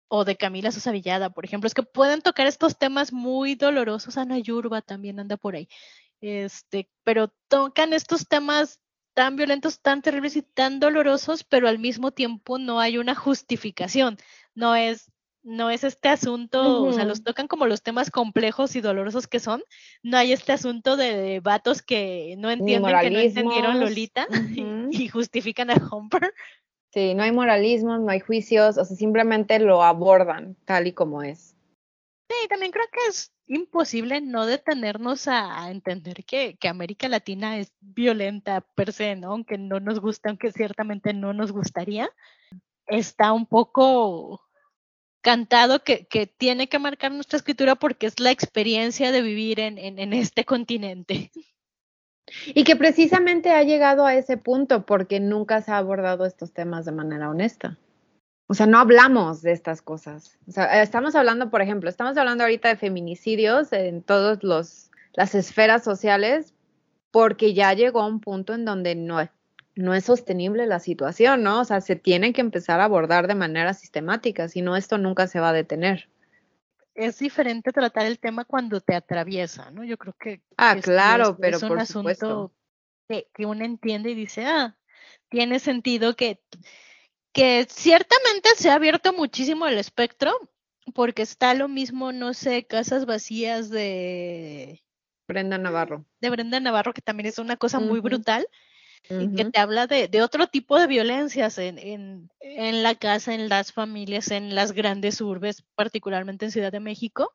[0.09, 4.16] o de Camila Sosa Villada, por ejemplo, es que pueden tocar estos temas muy dolorosos.
[4.16, 5.69] Ana Yurba también anda por ahí.
[6.21, 8.81] Este, pero tocan estos temas
[9.14, 14.19] tan violentos, tan terribles y tan dolorosos, pero al mismo tiempo no hay una justificación.
[14.55, 15.11] No es,
[15.42, 19.40] no es este asunto, o sea, los tocan como los temas complejos y dolorosos que
[19.40, 19.62] son.
[20.03, 25.09] No hay este asunto de vatos que no entienden que no entendieron Lolita y, y,
[25.09, 26.35] justifican a Humper.
[26.96, 31.22] Sí, no hay moralismo, no hay juicios, o sea, simplemente lo abordan tal y como
[31.22, 31.54] es.
[32.26, 37.70] Sí, también creo que es imposible no detenernos a, entender que, que, América Latina es
[37.80, 39.32] violenta per se, ¿no?
[39.32, 42.09] Aunque no nos gusta, aunque ciertamente no nos gustaría.
[42.87, 44.40] Está un poco
[45.20, 49.76] cantado que, que tiene que marcar nuestra escritura porque es la experiencia de vivir en,
[49.76, 51.30] en, en este continente.
[52.46, 56.84] Y que precisamente ha llegado a ese punto porque nunca se ha abordado estos temas
[56.84, 57.78] de manera honesta.
[58.48, 60.38] O sea, no hablamos de estas cosas.
[60.46, 65.82] O sea, estamos hablando, por ejemplo, estamos hablando ahorita de feminicidios en todas las esferas
[65.82, 66.54] sociales
[67.10, 69.18] porque ya llegó a un punto en donde no,
[69.74, 71.60] no es sostenible la situación, ¿no?
[71.60, 75.26] O sea, se tiene que empezar a abordar de manera sistemática, si no, esto nunca
[75.26, 76.08] se va a detener
[76.96, 79.85] es diferente tratar el tema cuando te atraviesa, ¿no?
[79.85, 82.52] Yo creo que ah, claro, es, pero es un por asunto supuesto.
[83.09, 84.76] Que, que, uno entiende y dice, ah,
[85.28, 86.40] tiene sentido que,
[87.32, 90.32] que ciertamente se ha abierto muchísimo el espectro,
[90.94, 94.82] porque está lo mismo, no sé, casas vacías de
[95.28, 96.04] Brenda Navarro.
[96.20, 97.88] De Brenda Navarro, que también es una cosa uh -huh.
[97.88, 98.00] muy
[99.09, 103.49] que te habla de, de, otro tipo de violencias en, en, en, la casa, en
[103.49, 107.33] las familias, en las grandes urbes, particularmente en Ciudad de México,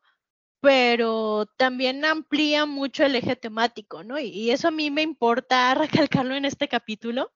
[0.60, 4.18] pero también amplía mucho el eje temático, ¿no?
[4.18, 7.32] Y, y eso a mí me importa recalcarlo en este capítulo,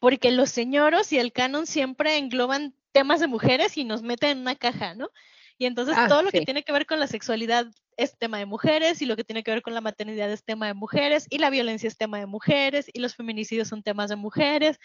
[0.00, 4.38] porque los señoros y el canon siempre engloban temas de mujeres y nos meten en
[4.40, 5.10] una caja, ¿no?
[5.60, 6.38] Y entonces ah, todo lo sí.
[6.38, 7.66] que tiene que ver con la sexualidad
[7.98, 10.66] es tema de mujeres y lo que tiene que ver con la maternidad es tema
[10.66, 14.16] de mujeres y la violencia es tema de mujeres y los feminicidios son temas de
[14.16, 14.78] mujeres.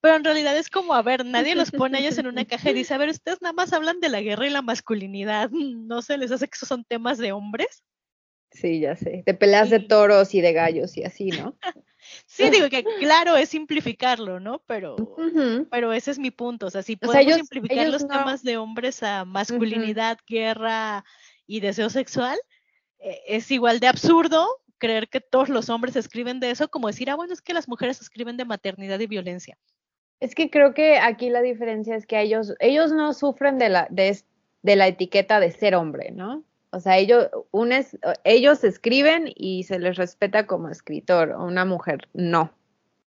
[0.00, 2.70] Pero en realidad es como, a ver, nadie los pone a ellos en una caja
[2.70, 6.02] y dice, a ver, ustedes nada más hablan de la guerra y la masculinidad, ¿no
[6.02, 7.84] se les hace que esos son temas de hombres?
[8.50, 11.56] Sí, ya sé, de peleas de toros y de gallos y así, ¿no?
[12.26, 14.60] sí, digo que claro es simplificarlo, ¿no?
[14.66, 15.68] Pero, uh -huh.
[15.70, 16.66] pero ese es mi punto.
[16.66, 18.18] O sea, si podemos o sea, ellos, simplificar ellos los no...
[18.18, 20.26] temas de hombres a masculinidad, uh -huh.
[20.26, 21.04] guerra
[21.46, 22.38] y deseo sexual,
[22.98, 24.46] eh, es igual de absurdo
[24.78, 27.68] creer que todos los hombres escriben de eso como decir, ah, bueno, es que las
[27.68, 29.58] mujeres escriben de maternidad y violencia.
[30.20, 33.86] Es que creo que aquí la diferencia es que ellos, ellos no sufren de la,
[33.90, 34.18] de,
[34.62, 36.44] de la etiqueta de ser hombre, ¿no?
[36.70, 42.08] O sea, ellos, un es, ellos escriben y se les respeta como escritor, una mujer
[42.12, 42.52] no,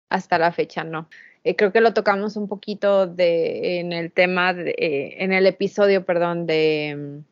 [0.09, 1.09] hasta la fecha no.
[1.43, 5.47] Eh, creo que lo tocamos un poquito de, en el tema, de, eh, en el
[5.47, 7.23] episodio, perdón, de,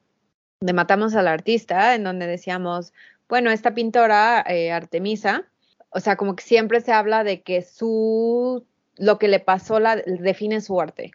[0.61, 2.93] de Matamos al Artista, en donde decíamos,
[3.29, 5.45] bueno, esta pintora, eh, Artemisa,
[5.91, 9.97] o sea, como que siempre se habla de que su, lo que le pasó la,
[9.97, 11.13] define su arte,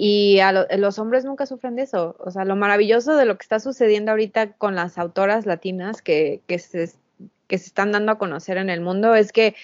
[0.00, 2.14] y a lo, los hombres nunca sufren de eso.
[2.20, 6.40] O sea, lo maravilloso de lo que está sucediendo ahorita con las autoras latinas que,
[6.46, 6.92] que, se,
[7.48, 9.56] que se están dando a conocer en el mundo es que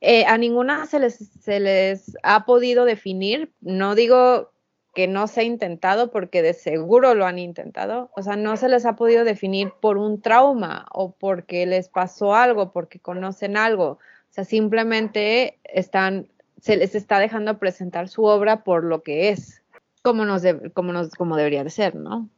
[0.00, 3.50] eh, a ninguna se les, se les ha podido definir.
[3.62, 4.52] No digo
[4.94, 8.12] que no se ha intentado porque de seguro lo han intentado.
[8.14, 12.36] O sea, no se les ha podido definir por un trauma o porque les pasó
[12.36, 13.86] algo, porque conocen algo.
[13.86, 13.98] O
[14.30, 16.28] sea, simplemente están,
[16.60, 19.63] se les está dejando presentar su obra por lo que es
[20.04, 22.28] como, nos de, nos, como debería de ser, ¿no?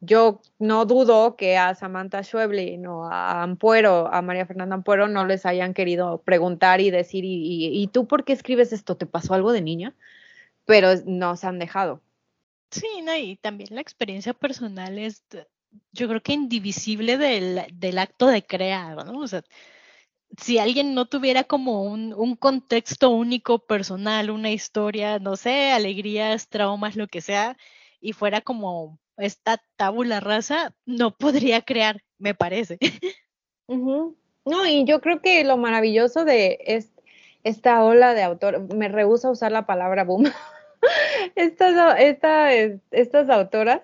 [0.00, 5.26] Yo no dudo que a Samantha Schweblin o a Ampuero, a María Fernanda Ampuero, no
[5.26, 8.96] les hayan querido preguntar y decir, ¿y, y, ¿y tú por qué escribes esto?
[8.96, 9.94] ¿Te pasó algo de niña?
[10.64, 12.00] Pero no se han dejado.
[12.70, 15.22] Sí, no, y también la experiencia personal es,
[15.92, 19.20] yo creo que indivisible del, del acto de crear, ¿no?
[19.20, 19.44] O sea,
[20.38, 26.48] si alguien no tuviera como un, un, contexto único personal, una historia, no sé, alegrías,
[26.48, 27.56] traumas, lo que sea,
[28.00, 32.78] y fuera como esta tabula rasa, no podría crear, me parece.
[33.68, 36.92] No, y yo creo que lo maravilloso de es,
[37.42, 40.30] esta ola de autor, me rehúso a usar la palabra boom,
[41.34, 43.82] estas, esta, estas autoras,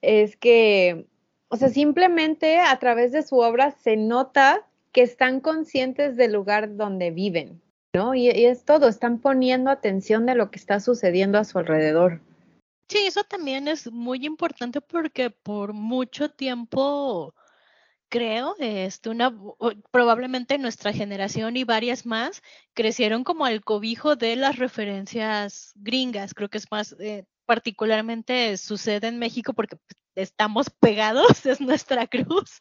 [0.00, 1.04] es que
[1.52, 6.76] o sea, simplemente a través de su obra se nota que están conscientes del lugar
[6.76, 7.62] donde viven,
[7.94, 8.14] ¿no?
[8.14, 12.20] Y, es todo, están poniendo atención de lo que está sucediendo a su alrededor.
[12.88, 17.34] Sí, eso también es muy importante porque por mucho tiempo
[18.08, 19.32] creo, este, una,
[19.92, 22.42] probablemente nuestra generación y varias más
[22.74, 26.34] crecieron como al cobijo de las referencias gringas.
[26.34, 32.06] Creo que es más, eh, particularmente sucede en México porque pues, estamos pegados, es nuestra
[32.08, 32.58] cruz.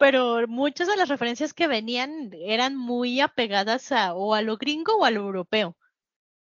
[0.00, 4.96] Pero muchas de las referencias que venían eran muy apegadas a o a lo gringo
[4.96, 5.76] o a lo europeo.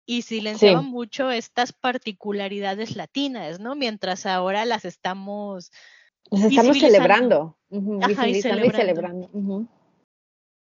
[0.05, 3.77] Y silenciaban mucho estas particularidades latinas, ¿no?
[3.77, 5.71] Mientras ahora las estamos
[6.33, 7.57] Nos estamos celebrando,
[8.03, 9.31] Ajá, y celebrando.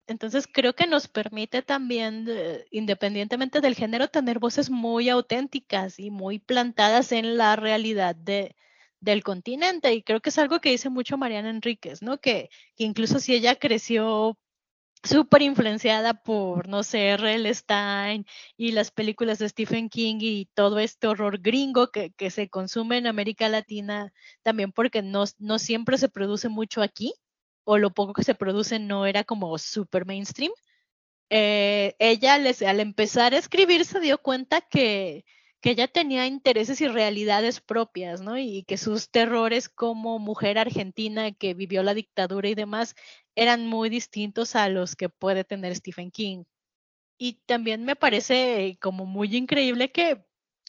[0.06, 6.10] Entonces creo que nos permite también, eh, independientemente del género, tener voces muy auténticas y
[6.10, 8.56] muy plantadas en la realidad de,
[9.00, 9.92] del continente.
[9.94, 12.18] Y creo que es algo que dice mucho Mariana Enríquez, ¿no?
[12.18, 14.38] Que, incluso si ella creció
[15.02, 17.52] súper influenciada por, no sé, R.L.
[17.54, 22.98] Stein y las películas de Stephen King y todo este horror gringo que, se consume
[22.98, 27.14] en América Latina, también porque no, no siempre se produce mucho aquí
[27.64, 30.52] o lo poco que se produce no era como super mainstream.
[31.30, 35.24] Eh, ella al empezar a escribir se dio cuenta que,
[35.60, 38.38] que ella tenía intereses y realidades propias, ¿no?
[38.38, 42.94] Y que sus terrores como mujer argentina que vivió la dictadura y demás
[43.34, 46.44] eran muy distintos a los que puede tener Stephen King.
[47.18, 50.24] Y también me parece como muy increíble que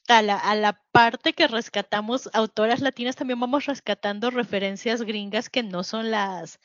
[0.08, 6.12] a la, parte que rescatamos autoras latinas, también vamos rescatando referencias gringas que no son
[6.12, 6.60] las,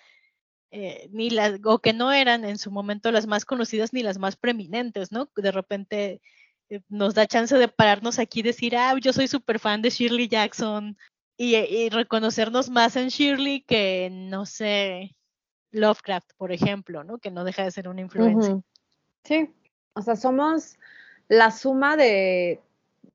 [0.72, 4.18] eh, ni las, o que no eran en su momento las más conocidas ni las
[4.18, 5.30] más preeminentes, ¿no?
[5.36, 6.22] De repente
[6.88, 10.29] nos da chance de pararnos aquí y decir, ah, yo soy súper fan de Shirley
[10.29, 10.96] Jackson
[11.37, 15.14] y, reconocernos más en Shirley que, no sé,
[15.70, 17.18] Lovecraft, por ejemplo, ¿no?
[17.18, 18.59] Que no deja de ser una influencia.
[19.24, 19.50] Sí,
[19.92, 20.79] o sea, somos
[21.29, 22.61] la suma de,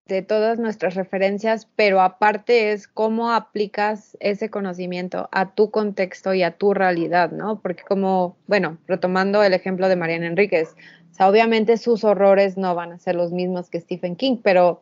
[0.06, 6.44] de todas nuestras referencias, pero aparte es cómo aplicas ese conocimiento a tu contexto y
[6.44, 7.60] a tu realidad, ¿no?
[7.62, 10.76] Porque como, bueno, retomando el ejemplo de Mariana Enríquez,
[11.12, 14.82] o sea, obviamente sus horrores no van a ser los mismos que Stephen King, pero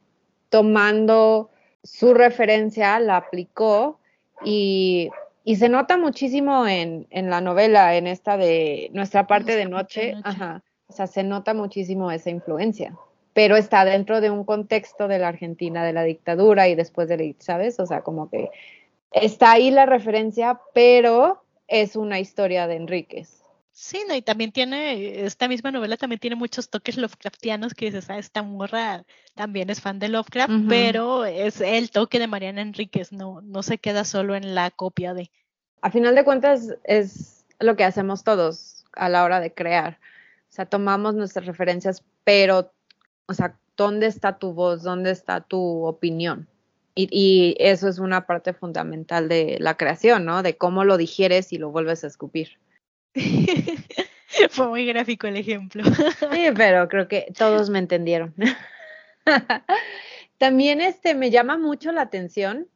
[0.50, 1.50] tomando
[1.84, 4.00] su referencia, la aplicó
[4.44, 5.10] y,
[5.44, 10.16] y se nota muchísimo en, en la novela, en esta de nuestra parte de noche.
[10.24, 12.98] ajá, o sea, se nota muchísimo esa influencia,
[13.34, 17.18] pero está dentro de un contexto de la Argentina, de la dictadura y después de
[17.18, 17.80] la, ¿sabes?
[17.80, 18.50] O sea, como que
[19.12, 23.39] está ahí la referencia, pero es una historia de Enríquez.
[23.82, 28.10] Sí, no, y también tiene, esta misma novela también tiene muchos toques Lovecraftianos que dices,
[28.10, 33.14] ah, esta morra también es fan de Lovecraft, pero es el toque de Mariana Enríquez,
[33.14, 35.32] no, no se queda solo en la copia de.
[35.82, 39.98] a final de cuentas es lo que hacemos todos a la hora de crear.
[40.50, 42.74] O sea, tomamos nuestras referencias, pero,
[43.28, 44.84] o sea, ¿dónde está tu voz?
[44.84, 46.50] ¿Dónde está tu opinión?
[46.96, 50.44] Y, y eso es una parte fundamental de la creación, ¿no?
[50.44, 52.60] De cómo lo digieres y lo vuelves a escupir.
[54.50, 55.84] Fue muy gráfico el ejemplo.
[56.32, 58.34] Sí, pero creo que todos me entendieron.
[60.38, 62.68] También este me llama mucho la atención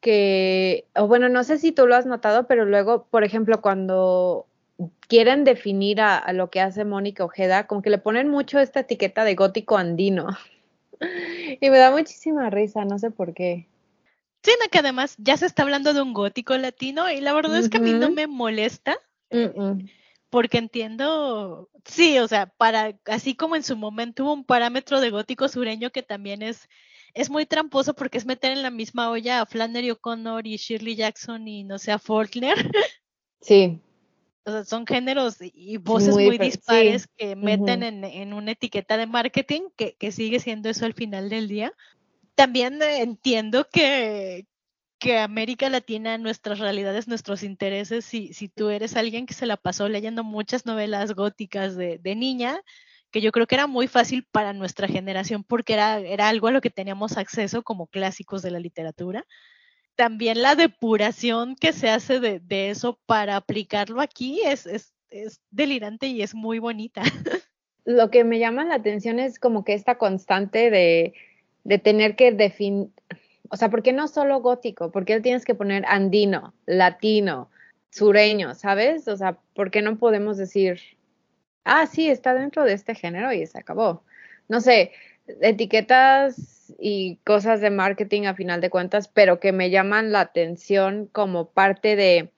[0.00, 4.46] que, o bueno, no sé si tú lo has notado, pero luego, por ejemplo, cuando
[5.08, 8.80] quieren definir a, a lo que hace Mónica Ojeda, como que le ponen mucho esta
[8.80, 10.28] etiqueta de gótico andino.
[11.60, 13.66] Y me da muchísima risa, no sé por qué.
[14.42, 17.58] Sí, no, que además ya se está hablando de un gótico latino y la verdad
[17.58, 18.98] es que a mí no me molesta
[19.30, 19.88] Mm, mm.
[20.28, 25.10] porque entiendo, sí, o sea, para, así como en su momento hubo un parámetro de
[25.10, 26.68] gótico sureño que también es,
[27.14, 30.94] es muy tramposo porque es meter en la misma olla a Flannery O'Connor y Shirley
[30.96, 32.54] Jackson y no sé, a Faulkner.
[33.42, 33.80] Sí,
[34.44, 36.46] O sea, son géneros y voces Muy muy, difer- sí.
[36.50, 37.88] dispares que meten Ujú.
[37.88, 41.72] en, en una etiqueta de marketing que, que sigue siendo eso al final del día.
[42.34, 44.46] También eh, entiendo que,
[45.00, 49.56] que América Latina, nuestras realidades, nuestros intereses, si, si tú eres alguien que se la
[49.56, 52.60] pasó leyendo muchas novelas góticas de, de niña,
[53.10, 56.52] que yo creo que era muy fácil para nuestra generación porque era, era algo a
[56.52, 59.26] lo que teníamos acceso como clásicos de la literatura.
[59.96, 65.40] También la depuración que se hace de, de eso para aplicarlo aquí es, es, es
[65.50, 67.02] delirante y es muy bonita.
[67.86, 71.14] lo que me llama la atención es como que esta constante de,
[71.64, 72.90] de tener que definir,
[73.50, 74.90] o sea, ¿por qué no solo gótico?
[74.92, 77.50] ¿Por qué tienes que poner andino, latino,
[77.90, 79.08] sureño, ¿sabes?
[79.08, 80.80] O sea, ¿por qué no podemos decir,
[81.64, 84.04] ah, sí, está dentro de este género y se acabó?
[84.48, 84.92] No sé,
[85.40, 91.06] etiquetas y cosas de marketing a final de cuentas, pero que me llaman la atención
[91.06, 92.32] como parte de,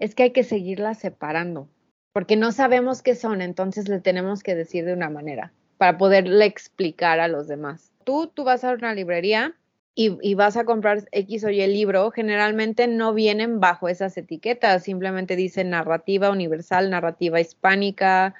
[0.00, 1.68] es que hay que seguirlas separando,
[2.12, 6.44] porque no sabemos qué son, entonces le tenemos que decir de una manera para poderle
[6.44, 7.92] explicar a los demás.
[8.02, 9.54] Tú, tú vas a una librería
[9.96, 14.84] y, y, vas a comprar X o Y libro, generalmente no vienen bajo esas etiquetas,
[14.84, 18.36] simplemente dicen narrativa universal, narrativa hispánica,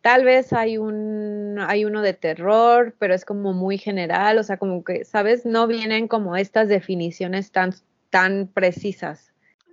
[0.00, 4.56] Tal vez hay un hay uno de terror, pero es como muy general, o sea,
[4.56, 5.44] como que, ¿sabes?
[5.44, 7.74] No vienen como estas definiciones tan
[8.10, 9.32] tan precisas.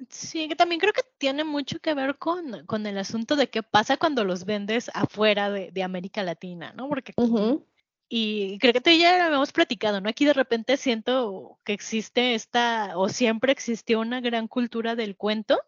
[0.10, 3.64] Sí, que también creo que tiene mucho que ver con, con el asunto de qué
[3.64, 6.88] pasa cuando los vendes afuera de, de América Latina, ¿no?
[6.88, 7.64] Porque uh -huh.
[8.10, 10.10] Y creo que tú ya lo habíamos platicado, ¿no?
[10.10, 15.60] Aquí de repente siento que existe esta, o siempre existió una gran cultura del cuento,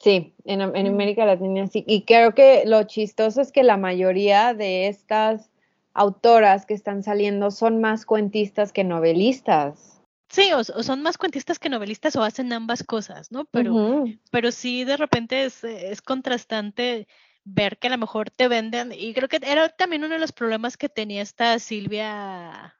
[0.00, 1.82] Sí, en, en, América Latina sí.
[1.86, 5.50] Y creo que lo chistoso es que la mayoría de estas
[5.94, 10.02] autoras que están saliendo son más cuentistas que novelistas.
[10.28, 13.46] Sí, o, o son más cuentistas que novelistas o hacen ambas cosas, ¿no?
[13.46, 14.20] Pero, uh -huh.
[14.30, 17.06] pero sí de repente es, es contrastante
[17.44, 20.32] ver que a lo mejor te venden, y creo que era también uno de los
[20.32, 22.78] problemas que tenía esta Silvia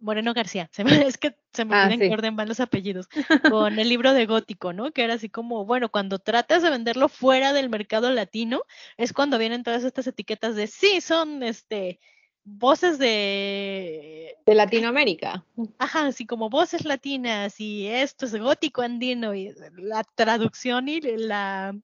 [0.00, 1.98] Moreno García, se me, es que se me ah, sí.
[1.98, 3.08] que orden van los apellidos,
[3.50, 4.92] con el libro de gótico, ¿no?
[4.92, 8.62] Que era así como, bueno, cuando tratas de venderlo fuera del mercado latino,
[8.96, 11.98] es cuando vienen todas estas etiquetas de sí, son este
[12.44, 15.44] voces de de Latinoamérica.
[15.78, 21.76] Ajá, así como voces latinas y esto es gótico andino y la traducción y la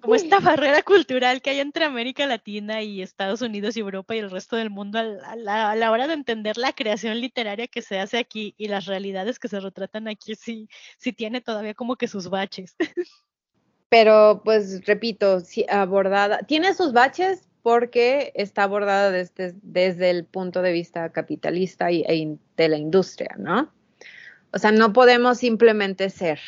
[0.00, 4.18] como esta barrera cultural que hay entre América Latina y Estados Unidos y Europa y
[4.18, 8.18] el resto del mundo a la, hora de entender la creación literaria que se hace
[8.18, 10.68] aquí y las realidades que se retratan aquí, sí,
[10.98, 12.76] sí tiene todavía como que sus baches.
[13.88, 20.62] Pero, pues, repito, sí, abordada, tiene sus baches porque está abordada desde, desde el punto
[20.62, 23.70] de vista capitalista y, e, de la industria, ¿no?
[24.52, 26.40] O sea, no podemos simplemente ser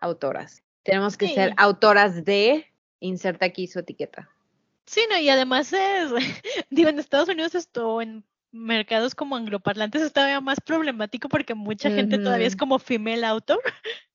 [0.00, 0.62] autoras.
[0.82, 1.34] Tenemos que sí.
[1.34, 2.66] ser autoras de,
[3.00, 4.28] inserta aquí su etiqueta.
[4.86, 6.10] Sí, no, y además es,
[6.70, 11.88] digo, en Estados Unidos esto, en mercados como angloparlantes es todavía más problemático porque mucha
[11.88, 11.96] uh -huh.
[11.96, 13.60] gente todavía es como female author,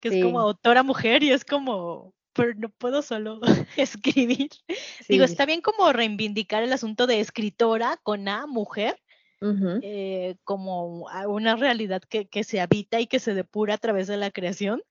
[0.00, 0.18] que sí.
[0.18, 3.40] es como autora mujer y es como, pero no puedo solo
[3.76, 4.50] escribir.
[4.68, 5.04] Sí.
[5.08, 9.00] Digo, está bien como reivindicar el asunto de escritora con A, mujer,
[9.40, 9.80] Uh -huh.
[9.84, 14.16] eh, como una realidad que, que se habita y que se depura a través de
[14.16, 14.82] la creación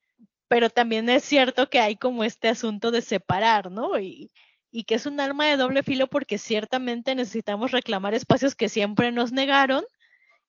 [0.47, 3.99] pero también es cierto que hay como este asunto de separar, ¿no?
[3.99, 4.31] Y,
[4.71, 9.11] y, que es un arma de doble filo porque ciertamente necesitamos reclamar espacios que siempre
[9.11, 9.83] nos negaron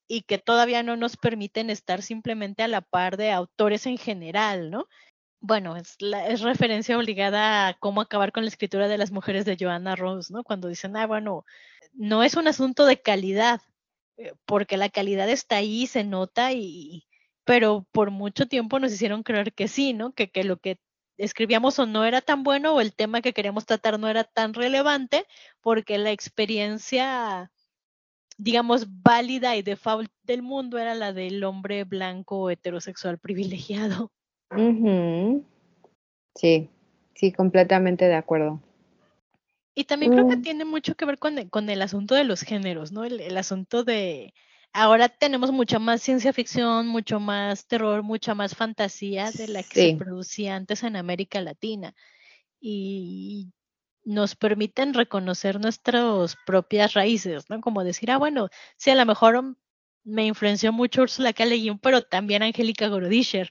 [0.09, 4.71] y que todavía no nos permiten estar simplemente a la par de autores en general,
[4.71, 4.89] ¿no?
[5.41, 9.45] Bueno, es, la, es referencia obligada a cómo acabar con la escritura de las mujeres
[9.45, 10.43] de Joanna Rose, ¿no?
[10.45, 11.45] Cuando dicen, ah, bueno,
[11.93, 13.61] no es un asunto de calidad,
[14.17, 17.08] eh, porque la calidad está ahí, se nota y,
[17.49, 20.13] pero por mucho tiempo nos hicieron creer que sí, ¿no?
[20.13, 20.77] Que, que lo que
[21.17, 24.53] escribíamos o no era tan bueno o el tema que queríamos tratar no era tan
[24.53, 25.25] relevante
[25.63, 27.51] porque la experiencia,
[28.37, 34.13] digamos, válida y default del mundo era la del hombre blanco heterosexual privilegiado.
[34.51, 35.45] Uh -huh.
[36.35, 36.69] Sí,
[37.15, 38.61] sí, completamente de acuerdo.
[39.75, 40.15] Y también mm.
[40.17, 43.07] creo que tiene mucho que ver con el, con el asunto de los géneros, ¿no?
[43.07, 44.35] El, el asunto de,
[44.79, 49.81] ahora tenemos mucha más ciencia ficción, mucho más terror, mucha más fantasía de la que
[49.81, 49.91] sí.
[49.91, 51.95] se producía antes en América Latina.
[52.61, 53.53] Y
[54.05, 57.61] nos permiten reconocer nuestras propias raíces, ¿no?
[57.61, 59.57] Como decir, ah, bueno, sí, a lo mejor
[60.05, 61.45] me influenció mucho Ursula K.
[61.45, 63.51] Le Guin, pero también Angélica Gorodischer.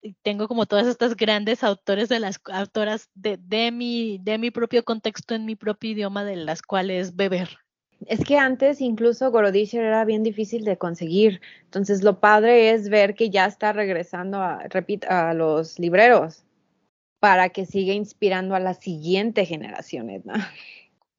[0.00, 4.50] Y tengo como todas estas grandes autores de las autoras de, de, mi, de mi
[4.50, 7.58] propio contexto en mi propio idioma de las cuales beber.
[8.06, 11.40] Es que antes incluso Gorodischer era bien difícil de conseguir.
[11.64, 16.44] Entonces lo padre es ver que ya está regresando a, repito, a los libreros
[17.18, 20.34] para que siga inspirando a la siguiente generación, ¿no?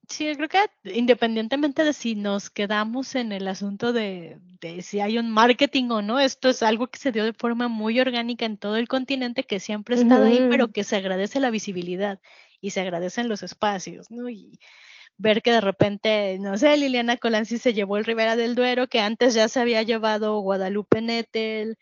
[0.08, 0.58] Sí, creo que
[0.92, 6.02] independientemente de si nos quedamos en el asunto de, de, si hay un marketing o
[6.02, 9.44] no, esto es algo que se dio de forma muy orgánica en todo el continente,
[9.44, 12.20] que siempre ha estado ahí, pero que se agradece la visibilidad
[12.60, 14.28] y se agradecen los espacios, ¿no?
[14.28, 14.58] Y,
[15.16, 19.00] ver que de repente, no sé, Liliana Colanzi se llevó el Ribera del Duero, que
[19.00, 21.76] antes ya se había llevado Guadalupe Nettel,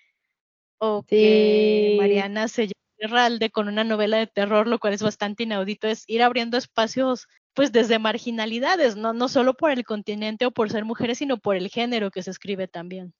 [0.78, 1.16] o sí.
[1.16, 5.88] que Mariana se llevó Herralde con una novela de terror, lo cual es bastante inaudito,
[5.88, 10.70] es ir abriendo espacios pues desde marginalidades, no, no solo por el continente o por
[10.70, 13.12] ser mujeres, sino por el género que se escribe también.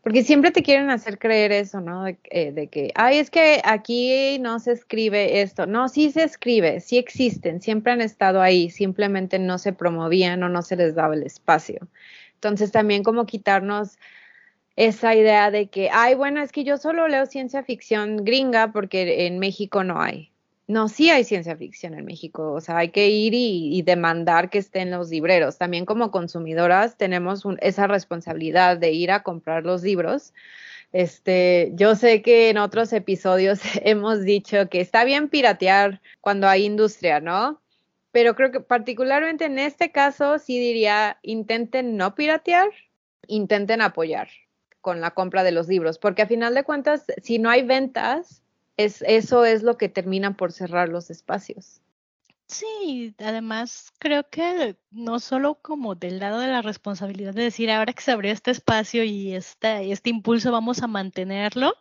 [0.00, 2.04] Porque siempre te quieren hacer creer eso, ¿no?
[2.04, 5.66] De, eh, de, que, ay, es que aquí no se escribe esto.
[5.66, 10.48] No, sí se escribe, sí existen, siempre han estado ahí, simplemente no se promovían o
[10.48, 11.88] no se les daba el espacio.
[12.34, 13.98] Entonces también como quitarnos
[14.76, 19.26] esa idea de que, ay, bueno, es que yo solo leo ciencia ficción gringa porque
[19.26, 20.31] en México no hay.
[20.72, 24.56] No, sí hay ciencia ficción en México, o sea, hay que ir y, demandar que
[24.56, 25.58] estén los libreros.
[25.58, 30.32] También como consumidoras tenemos esa responsabilidad de ir a comprar los libros.
[30.92, 36.64] Este, yo sé que en otros episodios hemos dicho que está bien piratear cuando hay
[36.64, 37.60] industria, ¿no?
[38.10, 42.70] Pero creo que particularmente en este caso sí diría, intenten no piratear,
[43.26, 44.28] intenten apoyar
[44.80, 48.41] con la compra de los libros, porque a final de cuentas, si no hay ventas,
[48.84, 51.80] es, eso es lo que termina por cerrar los espacios.
[52.46, 57.94] Sí, además creo que no solo como del lado de la responsabilidad de decir ahora
[57.94, 61.74] que se abrió este espacio y este, este impulso vamos a mantenerlo,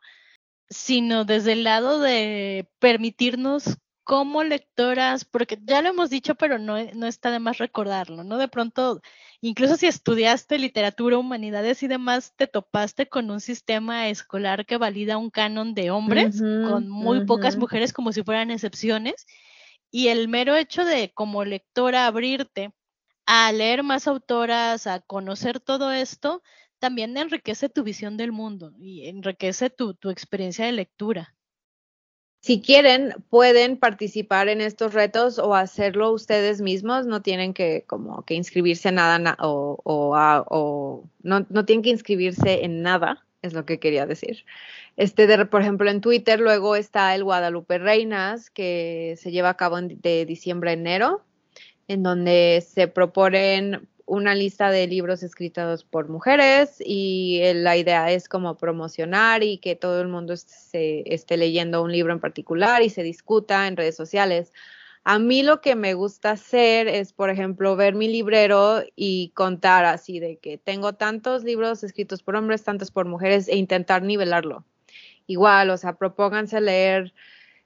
[0.70, 6.78] sino desde el lado de permitirnos como lectoras, porque ya lo hemos dicho, pero no,
[6.94, 8.38] no está de más recordarlo, ¿no?
[8.38, 9.02] De pronto
[9.42, 15.18] incluso si estudiaste literatura, humanidades y demás, te topaste con un sistema escolar que valida
[15.18, 19.26] un canon de hombres, con muy pocas mujeres como si fueran excepciones,
[19.92, 22.74] y el mero hecho de como lectora abrirte
[23.26, 26.44] a leer más autoras, a conocer todo esto,
[26.80, 31.36] también enriquece tu visión del mundo y enriquece tu, tu experiencia de lectura.
[32.42, 38.26] Si quieren, pueden participar en estos retos o hacerlo ustedes mismos, no tienen que como
[38.26, 43.66] que inscribirse en nada o, o, no, no, tienen que inscribirse en nada, es lo
[43.66, 44.44] que quería decir.
[44.98, 49.80] Este, por ejemplo, en Twitter luego está el Guadalupe Reinas, que se lleva a cabo
[49.80, 51.22] de diciembre a enero,
[51.88, 58.28] en donde se proponen una lista de libros escritos por mujeres y la idea es
[58.28, 62.90] como promocionar y que todo el mundo se, esté leyendo un libro en particular y
[62.90, 64.52] se discuta en redes sociales.
[65.06, 69.86] A mí lo que me gusta hacer es, por ejemplo, ver mi librero y contar
[69.86, 74.66] así de que tengo tantos libros escritos por hombres, tantos por mujeres e intentar nivelarlo.
[75.26, 77.14] Igual, o sea, propónganse leer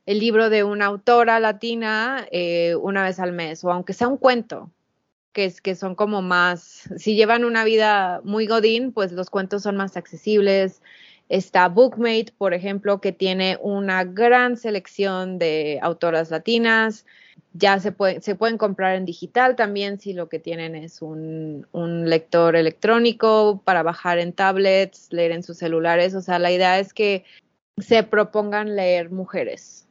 [0.05, 4.17] el libro de una autora latina eh, una vez al mes o aunque sea un
[4.17, 4.69] cuento,
[5.36, 9.63] que, es, que son como más, si llevan una vida muy godín, pues los cuentos
[9.63, 10.81] son más accesibles.
[11.27, 17.05] Está Bookmate, por ejemplo, que tiene una gran selección de autoras latinas.
[17.51, 21.67] Ya se, puede, se pueden comprar en digital también si lo que tienen es un,
[21.73, 26.15] un lector electrónico para bajar en tablets, leer en sus celulares.
[26.15, 27.25] O sea, la idea es que
[27.77, 29.86] se propongan leer mujeres.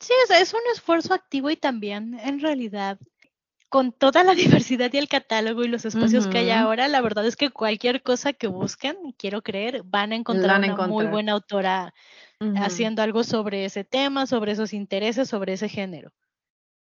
[0.00, 2.98] Sí, es un esfuerzo activo y también en realidad
[3.74, 4.34] con toda la
[4.68, 8.04] diversidad y el catálogo y los espacios que hay ahora, la verdad es que cualquier
[8.04, 11.92] cosa que busquen, quiero creer, van a encontrar una muy buena autora
[12.54, 16.12] haciendo algo sobre ese tema, sobre esos intereses, sobre ese género.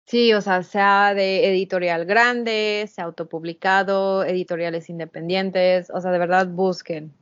[0.09, 6.49] Sí, o sea, sea de editorial grande, sea autopublicado, editoriales independientes, o sea, de verdad
[6.49, 7.13] busquen,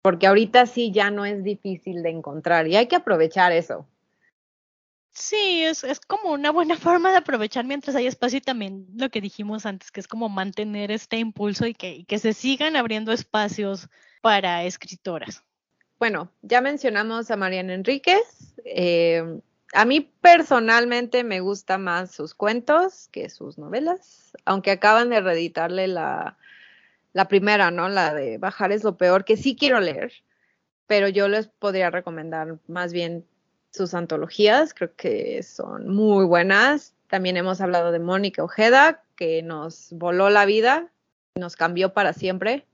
[0.00, 3.86] porque ahorita sí ya no es difícil de encontrar y hay que aprovechar eso.
[5.12, 9.10] Sí, es, es como una buena forma de aprovechar mientras hay espacio y también lo
[9.10, 13.12] que dijimos antes, que es como mantener este impulso y que, que se sigan abriendo
[13.12, 13.88] espacios
[14.22, 15.44] para escritoras.
[15.98, 18.54] Bueno, ya mencionamos a Mariana Enríquez.
[18.64, 19.40] Eh,
[19.72, 25.86] a mí personalmente me gusta más sus cuentos que sus novelas, aunque acaban de reeditarle
[25.88, 26.36] la,
[27.12, 27.88] la primera, ¿no?
[27.88, 30.12] La de Bajar es lo peor, que sí quiero leer,
[30.86, 33.24] pero yo les podría recomendar más bien
[33.72, 36.94] sus antologías, creo que son muy buenas.
[37.08, 40.90] También hemos hablado de Mónica Ojeda, que nos voló la vida,
[41.34, 42.66] nos cambió para siempre,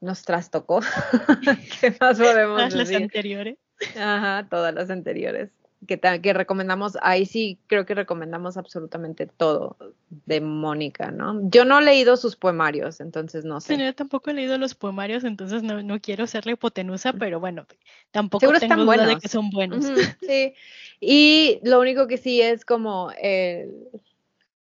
[0.00, 0.80] nos trastocó.
[1.80, 3.56] ¿Qué más podemos Todas las anteriores.
[3.96, 5.50] Ajá, todas las anteriores
[5.86, 9.76] que, que recomendamos, ahí sí creo que recomendamos absolutamente todo
[10.24, 11.40] de Mónica, ¿no?
[11.50, 13.76] Yo no he leído sus poemarios, entonces no sé.
[13.76, 17.66] yo tampoco he leído los poemarios, entonces no, no quiero serle hipotenusa, pero bueno,
[18.10, 19.84] tampoco tengo duda de que son buenos.
[20.26, 20.54] sí,
[21.00, 23.88] y lo único que sí es como el,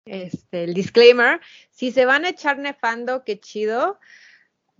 [0.04, 1.40] este, el disclaimer,
[1.70, 3.98] si se van a echar nefando, qué chido,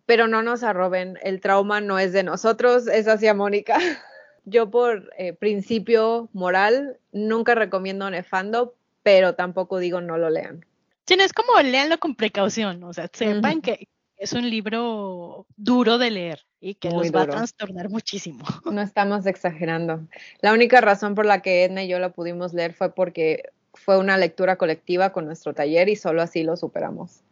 [0.05, 3.79] pero no nos arroben, el trauma no es de nosotros, es hacia Mónica.
[4.49, 10.65] yo por eh, principio moral nunca recomiendo Nefando, pero tampoco digo no lo lean.
[11.07, 13.89] Sí, es como leanlo con precaución, o sea, sepan que
[14.19, 18.45] es un libro duro de leer y que los va a trastornar muchísimo.
[18.71, 20.07] No estamos exagerando.
[20.41, 23.99] La única razón por la que Edna y yo lo pudimos leer fue porque fue
[23.99, 27.23] una lectura colectiva con nuestro taller y solo así lo superamos.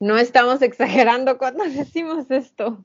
[0.00, 2.84] No estamos exagerando cuando decimos esto.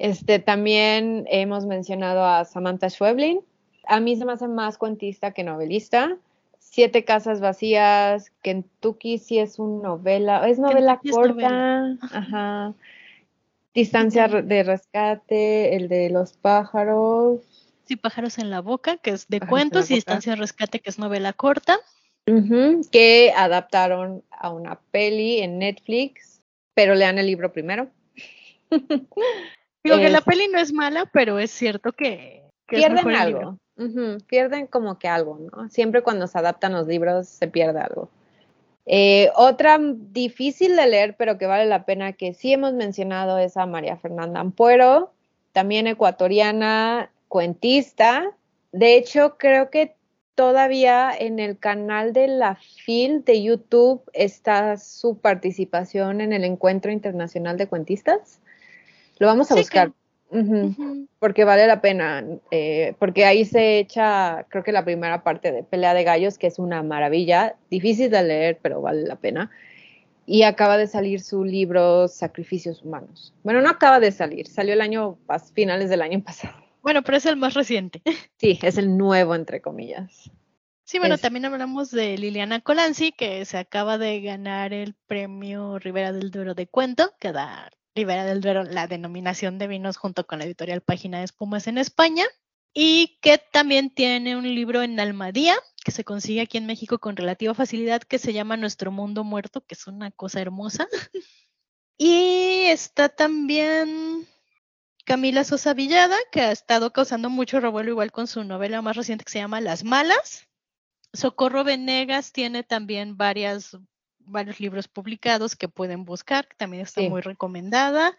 [0.00, 3.42] Este, también hemos mencionado a Samantha Schweblin.
[3.86, 6.16] A mí se me hace más cuentista que novelista.
[6.58, 11.98] Siete casas vacías, Kentucky sí es una novela, es novela Kentucky es corta, novela.
[12.12, 12.74] ajá.
[13.74, 17.40] Distancia de rescate, el de los pájaros,
[17.84, 19.94] Sí, Pájaros en la Boca, que es de Pájaros cuentos, y.
[19.96, 21.76] Distancia de Rescate, que es novela corta.
[22.90, 26.40] que adaptaron a una peli en Netflix,
[26.72, 27.90] pero lean el libro primero.
[29.82, 33.58] Digo que la Es- peli no es mala, pero es cierto que, pierden algo,
[34.26, 35.68] pierden como que algo, ¿no?
[35.70, 38.08] Siempre cuando se adaptan los libros se pierde algo.
[38.86, 43.56] Eh, otra difícil de leer, pero que vale la pena que sí hemos mencionado es
[43.56, 45.12] a María Fernanda Ampuero,
[45.52, 48.32] también ecuatoriana, cuentista.
[48.72, 49.94] De hecho, creo que
[50.34, 56.90] todavía en el canal de la FIL de YouTube está su participación en el Encuentro
[56.90, 58.39] Internacional de Cuentistas.
[59.20, 59.92] Lo vamos a Sí, que- buscar.
[61.18, 65.62] Porque vale la pena, eh, porque ahí se echa, creo que la primera parte de
[65.62, 69.50] Pelea de Gallos, que es una maravilla, difícil de leer, pero vale la pena.
[70.26, 73.34] Y acaba de salir su libro Sacrificios Humanos.
[73.42, 75.18] Bueno, no acaba de salir, salió el año,
[75.52, 76.54] finales del año pasado.
[76.82, 78.00] Bueno, pero es el más reciente.
[78.38, 80.30] Sí, es el nuevo, entre comillas.
[80.84, 85.78] Sí, bueno, Es- también hablamos de Liliana Colanzi, que se acaba de ganar el premio
[85.78, 90.26] Rivera del Duero de Cuento, que da Rivera del Duero la denominación de vinos junto
[90.26, 92.24] con la editorial Página de Espumas en España,
[92.72, 97.14] y que también tiene un libro en Almadía, que se consigue aquí en México con
[97.14, 100.88] relativa facilidad, que se llama Nuestro Mundo Muerto, que es una cosa hermosa.
[101.98, 104.26] y está también
[105.04, 109.26] Camila Sosa Villada, que ha estado causando mucho revuelo igual con su novela más reciente
[109.26, 110.48] que se llama Las Malas.
[111.12, 113.76] Socorro Venegas tiene también varias,
[114.30, 117.08] varios libros publicados que pueden buscar, que también está Sí.
[117.08, 118.16] muy recomendada.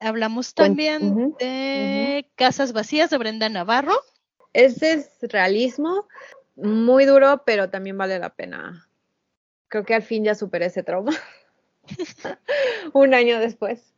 [0.00, 3.94] Hablamos también de Casas Vacías de Brenda Navarro.
[4.52, 6.06] Ese es realismo,
[6.56, 8.88] muy duro, pero también vale la pena.
[9.68, 11.12] Creo que al fin ya superé ese trauma.
[12.92, 13.94] Un año después.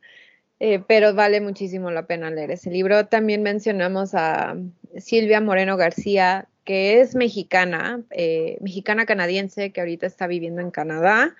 [0.59, 3.07] Eh, pero vale muchísimo la pena leer ese libro.
[3.07, 4.55] También mencionamos a
[4.97, 11.35] Silvia Moreno García, que es mexicana, eh, mexicana canadiense, que ahorita está viviendo en Canadá,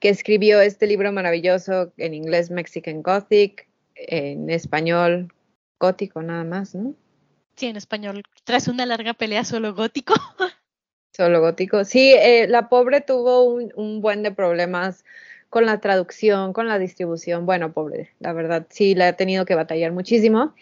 [0.00, 5.32] que escribió este libro maravilloso en inglés Mexican Gothic, en español
[5.78, 6.94] gótico nada más, ¿no?
[7.54, 8.22] Sí, en español.
[8.44, 10.14] Tras una larga pelea solo gótico.
[11.16, 11.86] Solo gótico.
[11.86, 15.02] Sí, eh, la pobre tuvo un, un buen de problemas
[15.48, 17.46] con la traducción, con la distribución.
[17.46, 20.54] Bueno, pobre, la verdad, sí, la ha tenido que batallar muchísimo,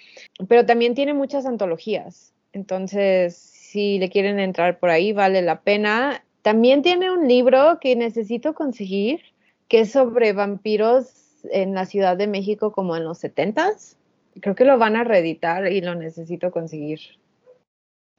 [0.47, 2.33] pero también tiene muchas antologías.
[2.53, 6.23] Entonces, si le quieren entrar por ahí, vale la pena.
[6.43, 9.21] También tiene un libro que necesito conseguir,
[9.67, 13.97] que es sobre vampiros en la Ciudad de México como en los setentas.
[14.41, 17.01] Creo que lo van a reeditar y lo necesito conseguir.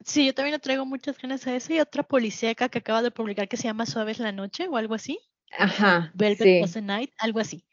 [0.04, 3.10] Sí, yo también le traigo muchas ganas a ese y otra policíaca que acaba de
[3.10, 5.18] publicar que se llama Suaves la Noche o algo así.
[5.58, 6.12] Ajá.
[6.12, 6.60] Velvet sí.
[6.60, 7.64] was the Night, algo así.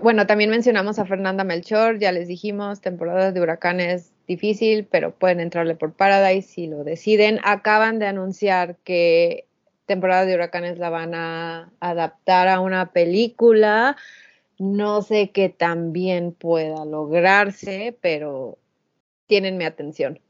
[0.00, 5.40] Bueno, también mencionamos a Fernanda Melchor, ya les dijimos, temporada de huracanes difícil, pero pueden
[5.40, 7.40] entrarle por Paradise si lo deciden.
[7.44, 9.46] Acaban de anunciar que
[9.86, 13.96] temporada de huracanes la van a adaptar a una película.
[14.58, 18.56] No sé qué tan bien pueda lograrse, pero
[19.26, 20.20] tienen mi atención.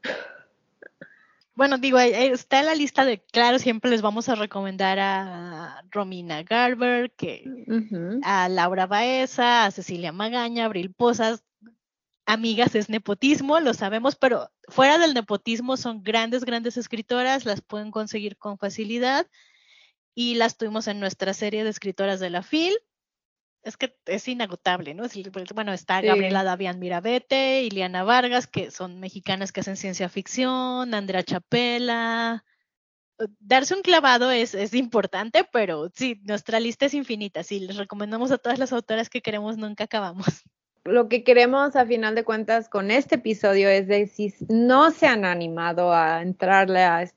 [1.53, 6.43] Bueno, digo, está en la lista de, claro, siempre les vamos a recomendar a Romina
[6.43, 7.45] Garber, que
[8.23, 11.44] a Laura Baeza, a Cecilia Magaña, Abril Posas.
[12.27, 17.91] Amigas, es nepotismo, lo sabemos, pero fuera del nepotismo son grandes, grandes escritoras, las pueden
[17.91, 19.27] conseguir con facilidad
[20.15, 22.73] y las tuvimos en nuestra serie de escritoras de la FIL.
[23.61, 25.05] Es que es inagotable, ¿no?
[25.53, 26.07] Bueno, está Sí.
[26.07, 32.43] Gabriela Davián Mirabete, Iliana Vargas, que son mexicanas que hacen ciencia ficción, Andrea Chapela.
[33.39, 37.43] Darse un clavado es, es importante, pero sí, nuestra lista es infinita.
[37.43, 40.25] Sí, les recomendamos a todas las autoras que queremos, nunca acabamos.
[40.85, 45.07] Lo que queremos a final de cuentas con este episodio es de si no se
[45.07, 47.09] han animado a entrarle a,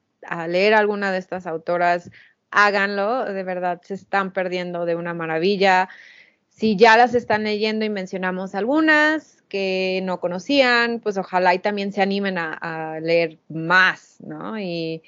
[0.48, 2.10] leer alguna de estas autoras,
[2.50, 5.88] háganlo, de verdad se están perdiendo de una maravilla.
[6.48, 11.92] Si ya las están leyendo y mencionamos algunas que no conocían, pues ojalá y también
[11.92, 14.58] se animen a, a leer más, ¿no?
[14.58, 15.02] Y,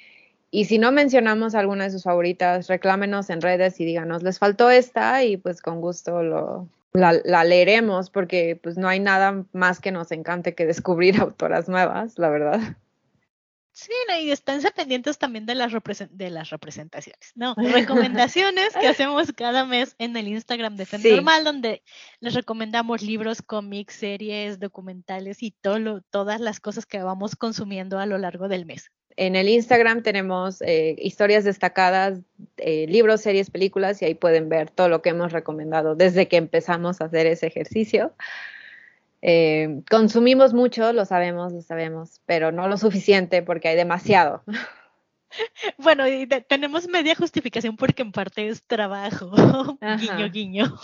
[0.49, 4.69] y si no mencionamos alguna de sus favoritas, reclámenos en redes y díganos, les faltó
[4.71, 9.79] esta y pues con gusto lo, la, la, leeremos porque pues no hay nada más
[9.79, 12.59] que nos encante que descubrir autoras nuevas, la verdad.
[13.73, 15.71] Sí, no, y esténse pendientes también de las,
[16.09, 21.11] de las representaciones, no, recomendaciones que hacemos cada mes en el Instagram de Fem Sí.
[21.15, 21.81] Normal, donde
[22.19, 27.97] les recomendamos libros, cómics, series, documentales y todo lo- todas las cosas que vamos consumiendo
[27.99, 28.91] a lo largo del mes.
[29.17, 32.19] En el Instagram tenemos eh, historias destacadas,
[32.57, 36.37] eh, libros, series, películas y ahí pueden ver todo lo que hemos recomendado desde que
[36.37, 38.13] empezamos a hacer ese ejercicio.
[39.21, 44.43] Eh, consumimos mucho, lo sabemos, lo sabemos, pero no lo suficiente porque hay demasiado.
[45.77, 49.31] Bueno, y de- tenemos media justificación porque en parte es trabajo.
[49.79, 49.95] Ajá.
[49.95, 50.75] Guiño, guiño.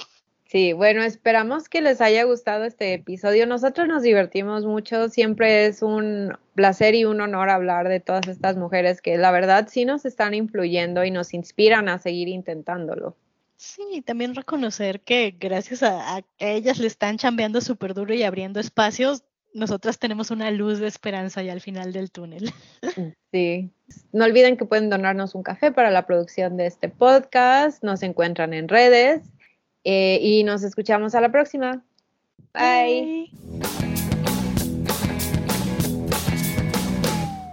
[0.50, 3.46] Sí, bueno, esperamos que les haya gustado este episodio.
[3.46, 8.56] Nosotros nos divertimos mucho, siempre es un placer y un honor hablar de todas estas
[8.56, 13.18] mujeres que la verdad sí nos están influyendo y nos inspiran a seguir intentándolo.
[13.58, 19.24] Sí, también reconocer que gracias a, ellas le están chambeando súper duro y abriendo espacios,
[19.54, 22.54] nosotras tenemos una luz de esperanza ya al final del túnel.
[23.34, 23.70] Sí.
[24.14, 27.84] No olviden que pueden donarnos un café para la producción de este podcast.
[27.84, 29.22] Nos encuentran en redes
[29.90, 31.82] eh, y nos escuchamos a la próxima.
[32.54, 33.32] Bye.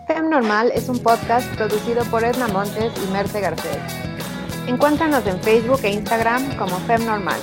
[0.09, 3.78] Fem Normal es un podcast producido por Edna Montes y Merce Garcés.
[4.66, 7.39] Encuéntranos en Facebook e Instagram como Fem Normal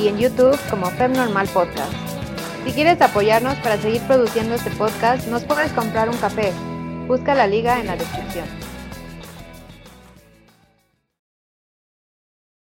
[0.00, 1.92] y en YouTube como Fem Normal Podcast.
[2.64, 6.54] Si quieres apoyarnos para seguir produciendo este podcast, nos puedes comprar un café.
[7.06, 8.46] Busca la liga en la descripción.